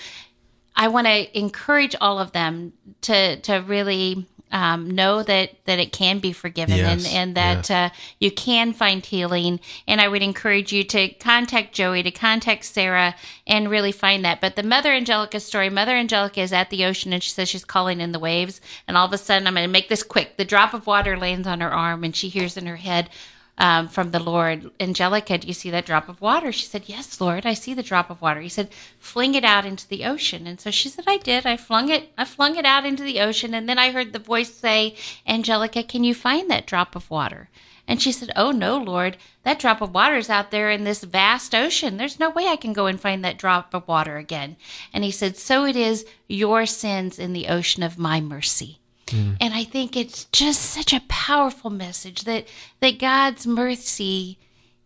[0.74, 5.92] I want to encourage all of them to to really um, know that that it
[5.92, 7.90] can be forgiven yes, and and that uh,
[8.20, 9.60] you can find healing.
[9.86, 13.14] And I would encourage you to contact Joey, to contact Sara,
[13.46, 14.40] and really find that.
[14.40, 17.64] But the Mother Angelica story, Mother Angelica is at the ocean and she says she's
[17.64, 20.36] calling in the waves, and all of a sudden I'm going to make this quick.
[20.36, 23.10] The drop of water lands on her arm, and she hears in her head
[23.58, 26.52] um, from the Lord, Angelica, do you see that drop of water?
[26.52, 28.40] She said, Yes, Lord, I see the drop of water.
[28.40, 30.46] He said, Fling it out into the ocean.
[30.46, 31.46] And so she said, I did.
[31.46, 33.54] I flung it, I flung it out into the ocean.
[33.54, 34.94] And then I heard the voice say,
[35.26, 37.48] Angelica, can you find that drop of water?
[37.88, 41.04] And she said, Oh, no, Lord, that drop of water is out there in this
[41.04, 41.96] vast ocean.
[41.96, 44.56] There's no way I can go and find that drop of water again.
[44.92, 48.80] And he said, So it is your sins in the ocean of my mercy.
[49.06, 49.36] Mm.
[49.40, 52.46] And I think it's just such a powerful message that
[52.80, 54.38] that God's mercy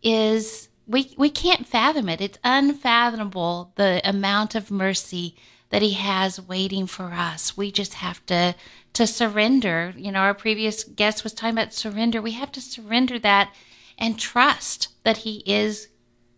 [0.02, 2.20] is we we can't fathom it.
[2.20, 5.36] It's unfathomable the amount of mercy
[5.70, 7.56] that he has waiting for us.
[7.56, 8.54] We just have to
[8.92, 9.94] to surrender.
[9.96, 12.20] You know, our previous guest was talking about surrender.
[12.20, 13.54] We have to surrender that
[13.96, 15.88] and trust that he is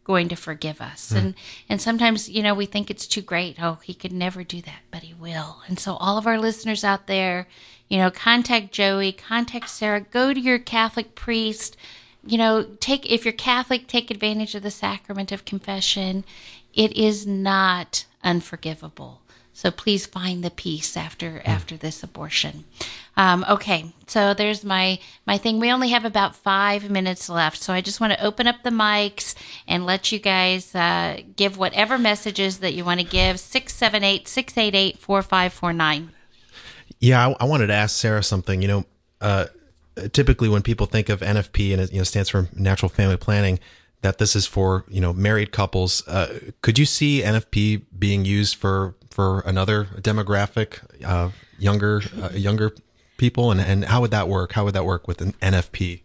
[0.05, 1.13] going to forgive us.
[1.13, 1.17] Mm.
[1.17, 1.35] And
[1.69, 3.63] and sometimes, you know, we think it's too great.
[3.63, 5.63] Oh, he could never do that, but he will.
[5.69, 7.47] And so all of our listeners out there,
[7.89, 11.77] you know, contact Joey, contact Sara, go to your Catholic priest.
[12.25, 16.25] You know, take if you're Catholic, take advantage of the sacrament of confession.
[16.73, 19.22] It is not unforgivable.
[19.55, 21.49] So please find the peace after mm.
[21.49, 22.65] after this abortion.
[23.17, 25.61] Um, okay, so there's my my thing.
[25.61, 28.71] We only have about five minutes left, so I just want to open up the
[28.71, 29.35] mics
[29.69, 33.39] and let you guys uh, give whatever messages that you want to give.
[33.39, 36.11] 678 688 4549.
[37.01, 38.63] Yeah, I, I, wanted to ask Sara something.
[38.63, 38.85] You know,
[39.21, 39.47] uh,
[40.13, 43.59] typically when people think of NFP and it you know, stands for Natural Family Planning,
[44.03, 46.07] that this is for you know married couples.
[46.07, 52.73] Uh, could you see NFP being used for for another demographic, uh, younger uh, younger
[53.17, 54.53] people, and and how would that work?
[54.53, 56.03] How would that work with an NFP?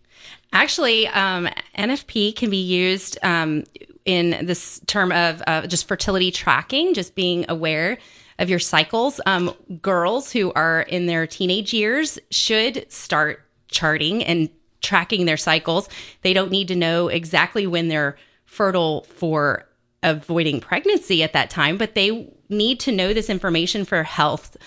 [0.54, 3.64] Actually, um, NFP can be used um,
[4.06, 7.98] in this term of uh, just fertility tracking, just being aware
[8.40, 9.20] of your cycles.
[9.26, 14.50] Um, girls who are in their teenage years should start charting and
[14.82, 15.90] tracking their cycles.
[16.22, 19.66] They don't need to know exactly when they're fertile for
[20.04, 24.58] avoiding pregnancy at that time, but they need to know this information for health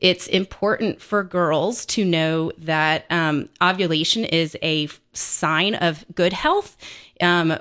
[0.00, 6.76] it's important for girls to know that um, ovulation is a sign of good health.
[7.20, 7.56] Um,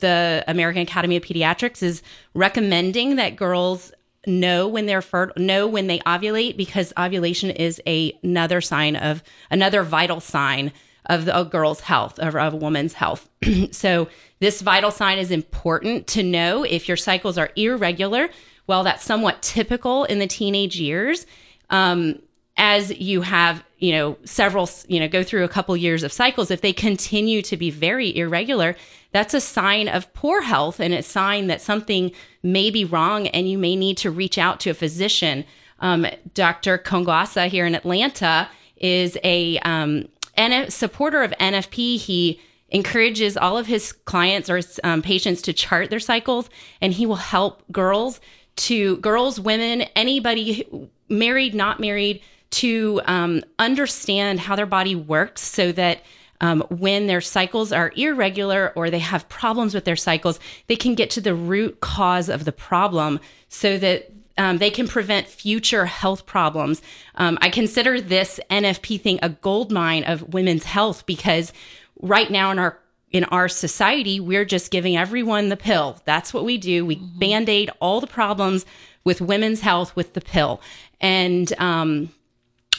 [0.00, 2.02] the American Academy of Pediatrics is
[2.34, 3.92] recommending that girls
[4.26, 9.22] know when they're fer- know when they ovulate because ovulation is a, another sign of
[9.50, 10.72] another vital sign
[11.06, 13.28] of the, a girl's health of, of a woman's health.
[13.70, 14.08] so
[14.40, 18.28] this vital sign is important to know if your cycles are irregular.
[18.66, 21.26] Well, that's somewhat typical in the teenage years
[21.70, 22.20] um,
[22.56, 26.50] as you have you know several you know go through a couple years of cycles
[26.50, 28.76] if they continue to be very irregular
[29.10, 33.48] that's a sign of poor health and a sign that something may be wrong and
[33.48, 35.44] you may need to reach out to a physician
[35.80, 43.36] um, dr kongwasa here in atlanta is a um, N- supporter of nfp he encourages
[43.36, 46.48] all of his clients or um, patients to chart their cycles
[46.80, 48.18] and he will help girls
[48.56, 50.66] to girls women anybody
[51.08, 56.02] married, not married, to um, understand how their body works so that
[56.40, 60.94] um, when their cycles are irregular or they have problems with their cycles, they can
[60.94, 65.86] get to the root cause of the problem so that um, they can prevent future
[65.86, 66.82] health problems.
[67.16, 71.52] Um, I consider this NFP thing a gold mine of women's health because
[72.00, 72.78] right now in our
[73.10, 75.98] in our society, we're just giving everyone the pill.
[76.06, 76.86] That's what we do.
[76.86, 77.18] We mm-hmm.
[77.18, 78.64] band aid all the problems
[79.04, 80.62] with women's health with the pill
[81.02, 82.10] and um,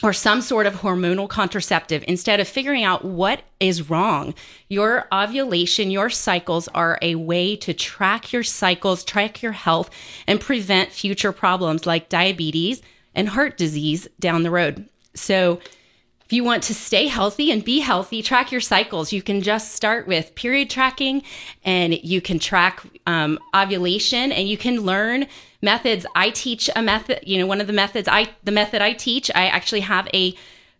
[0.02, 4.34] or some sort of hormonal contraceptive instead of figuring out what is wrong.
[4.68, 9.88] Your ovulation, your cycles are a way to track your cycles, track your health,
[10.26, 12.82] and prevent future problems like diabetes
[13.14, 14.88] and heart disease down the road.
[15.14, 15.60] So,
[16.24, 19.12] if you want to stay healthy and be healthy, track your cycles.
[19.12, 21.22] You can just start with period tracking
[21.64, 25.26] and you can track um, ovulation and you can learn
[25.64, 26.06] methods.
[26.14, 29.30] I teach a method, you know, one of the methods I, the method I teach,
[29.34, 30.34] I actually have a,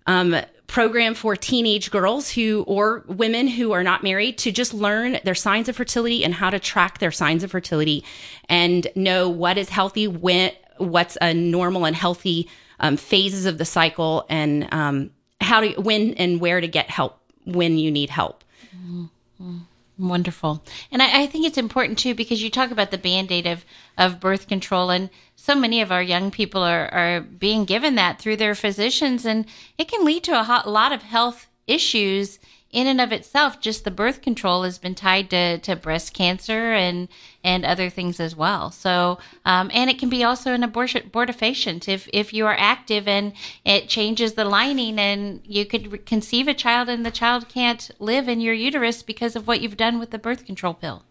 [0.06, 5.18] um, program for teenage girls who or women who are not married to just learn
[5.22, 8.02] their signs of fertility and how to track their signs of fertility
[8.48, 12.48] and know what is healthy when what's a normal and healthy
[12.80, 15.10] um, phases of the cycle and um,
[15.40, 18.42] how to when and where to get help when you need help.
[18.74, 19.58] Mm-hmm.
[19.96, 20.64] Wonderful.
[20.90, 23.64] And I, I, think it's important too because you talk about the band aid of,
[23.96, 28.18] of birth control, and so many of our young people are, are being given that
[28.18, 29.46] through their physicians, and
[29.78, 32.40] it can lead to a lot of health issues
[32.74, 36.72] in and of itself, just the birth control has been tied to, to breast cancer
[36.72, 37.08] and
[37.44, 38.70] and other things as well.
[38.72, 43.06] So, um, and it can be also an abortion abortifacient if if you are active
[43.06, 43.32] and
[43.64, 48.28] it changes the lining, and you could conceive a child and the child can't live
[48.28, 51.04] in your uterus because of what you've done with the birth control pill.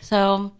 [0.00, 0.52] So.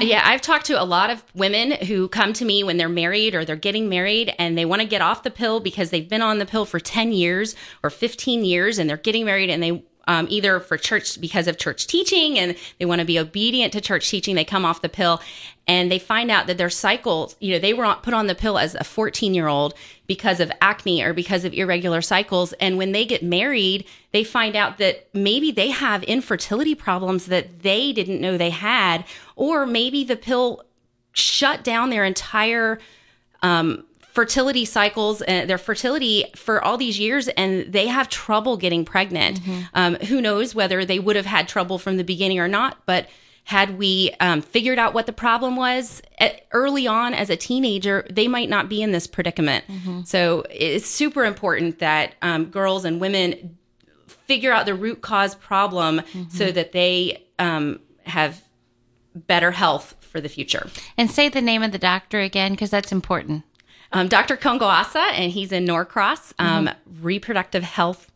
[0.00, 3.34] Yeah, I've talked to a lot of women who come to me when they're married
[3.34, 6.22] or they're getting married and they want to get off the pill because they've been
[6.22, 9.82] on the pill for 10 years or 15 years and they're getting married and they
[10.06, 13.80] um, either for church because of church teaching and they want to be obedient to
[13.80, 15.20] church teaching they come off the pill
[15.66, 18.58] and they find out that their cycles you know they were put on the pill
[18.58, 19.74] as a 14 year old
[20.06, 22.52] because of acne or because of irregular cycles.
[22.54, 27.62] And when they get married they find out that maybe they have infertility problems that
[27.62, 29.04] they didn't know they had
[29.36, 30.64] or maybe the pill
[31.12, 32.78] shut down their entire
[33.42, 38.58] um, fertility cycles and uh, their fertility for all these years and they have trouble
[38.58, 39.40] getting pregnant.
[39.40, 39.60] Mm-hmm.
[39.72, 43.08] Um, who knows whether they would have had trouble from the beginning or not, but
[43.44, 48.06] had we um, figured out what the problem was at, early on as a teenager,
[48.10, 49.64] they might not be in this predicament.
[49.66, 50.02] Mm-hmm.
[50.02, 53.56] So it's super important that um, girls and women
[54.06, 56.28] figure out the root cause problem mm-hmm.
[56.28, 58.44] so that they um, have
[59.14, 60.68] better health for the future.
[60.98, 63.44] And say the name of the doctor again, because that's important
[63.92, 64.36] um, Dr.
[64.36, 67.04] Kongoasa, and he's in Norcross, um, mm-hmm.
[67.04, 68.08] reproductive health.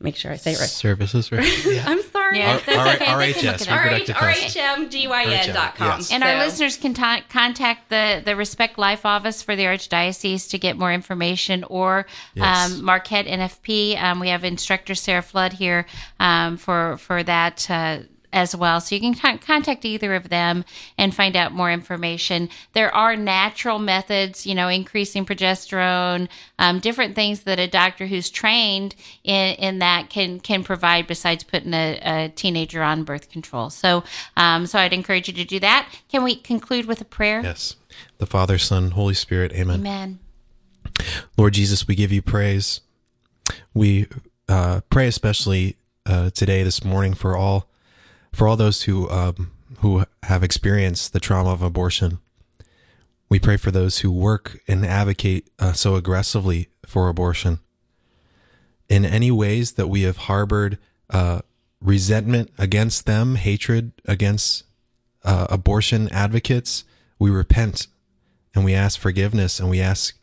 [0.00, 0.68] Make sure I say it right.
[0.68, 1.44] Services, right?
[1.66, 1.82] Yeah.
[1.86, 2.38] I'm sorry.
[2.38, 3.32] Yeah, that's okay.
[3.32, 6.02] RHS, RHMGYN.com.
[6.12, 10.58] And our listeners can ta- contact the, the Respect Life office for the Archdiocese to
[10.58, 12.70] get more information or yes.
[12.70, 14.00] um, Marquette NFP.
[14.00, 15.84] Um, we have instructor Sara Flood here
[16.20, 17.68] um, for, for that.
[17.68, 18.02] Uh,
[18.32, 18.80] as well.
[18.80, 20.64] So you can con- contact either of them
[20.96, 22.48] and find out more information.
[22.72, 28.30] There are natural methods, you know, increasing progesterone, um, different things that a doctor who's
[28.30, 33.70] trained in, in that can can provide besides putting a, a teenager on birth control.
[33.70, 34.04] So,
[34.36, 35.88] um, so I'd encourage you to do that.
[36.08, 37.40] Can we conclude with a prayer?
[37.42, 37.76] Yes.
[38.18, 39.52] The Father, Son, Holy Spirit.
[39.52, 39.80] Amen.
[39.80, 40.18] Amen.
[41.36, 42.80] Lord Jesus, we give you praise.
[43.74, 44.08] We
[44.48, 45.76] uh, pray especially
[46.06, 47.68] uh, today, this morning, for all
[48.38, 52.20] for all those who um, who have experienced the trauma of abortion.
[53.28, 57.58] We pray for those who work and advocate uh, so aggressively for abortion.
[58.88, 60.78] In any ways that we have harbored
[61.10, 61.40] uh,
[61.82, 64.64] resentment against them, hatred against
[65.24, 66.84] uh, abortion advocates,
[67.18, 67.88] we repent
[68.54, 70.16] and we ask forgiveness and we ask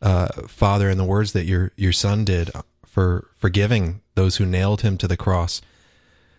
[0.00, 2.52] uh, Father in the words that your your Son did
[2.86, 5.60] for forgiving those who nailed him to the cross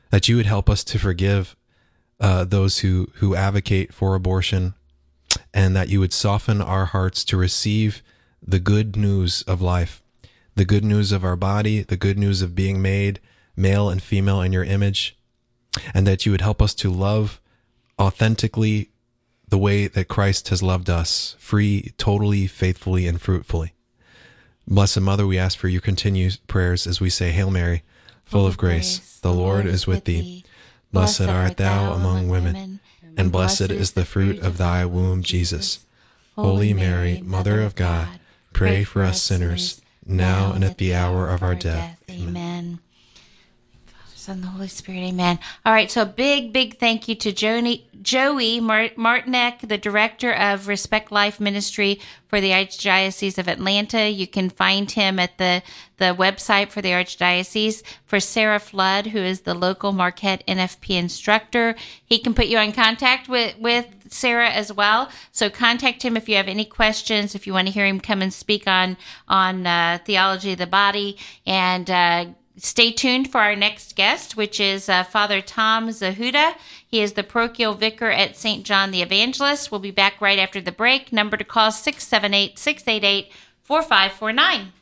[0.10, 1.56] that you would help us to forgive
[2.20, 4.74] uh, those who, who advocate for abortion,
[5.54, 8.02] and that you would soften our hearts to receive
[8.42, 10.02] the good news of life,
[10.56, 13.20] the good news of our body, the good news of being made
[13.56, 15.18] male and female in your image,
[15.94, 17.42] and that you would help us to love
[18.00, 18.92] authentically
[19.50, 23.74] the way that Christ has loved us, free, totally, faithfully, and fruitfully.
[24.68, 27.84] Blessed Mother, we ask for your continued prayers as we say, Hail Mary
[28.28, 30.44] full of grace, the Lord is with thee.
[30.92, 32.80] Blessed art thou among women,
[33.18, 35.86] and blessed is the fruit of thy womb, Jesus.
[36.36, 38.20] Holy Mary, Mother of God,
[38.54, 42.02] pray for us sinners, now and at the hour of our death.
[42.10, 42.80] Amen.
[44.14, 45.00] Son, the Holy Spirit.
[45.00, 45.40] Amen.
[45.66, 45.90] All right.
[45.90, 47.32] So big, big thank you to
[48.08, 52.00] Joey, Martineck, the director of Respect Life Ministry
[52.30, 54.10] for the Archdiocese of Atlanta.
[54.10, 55.62] You can find him at the,
[55.98, 57.84] the website for the Archdiocese.
[58.06, 62.72] For Sara Flood, who is the local Marquette NFP instructor, he can put you in
[62.72, 65.10] contact with, with Sara as well.
[65.34, 68.22] So contact him if you have any questions, if you want to hear him come
[68.22, 68.96] and speak on,
[69.28, 72.28] on, uh, theology of the body and, uh,
[72.58, 76.56] Stay tuned for our next guest, which is uh, Father Tom Zahuda.
[76.88, 78.66] He is the parochial vicar at St.
[78.66, 79.72] John the Evangelist.
[79.72, 81.14] We'll be back right after the break.
[81.14, 83.32] Number to call 678 688
[83.64, 84.74] 4549.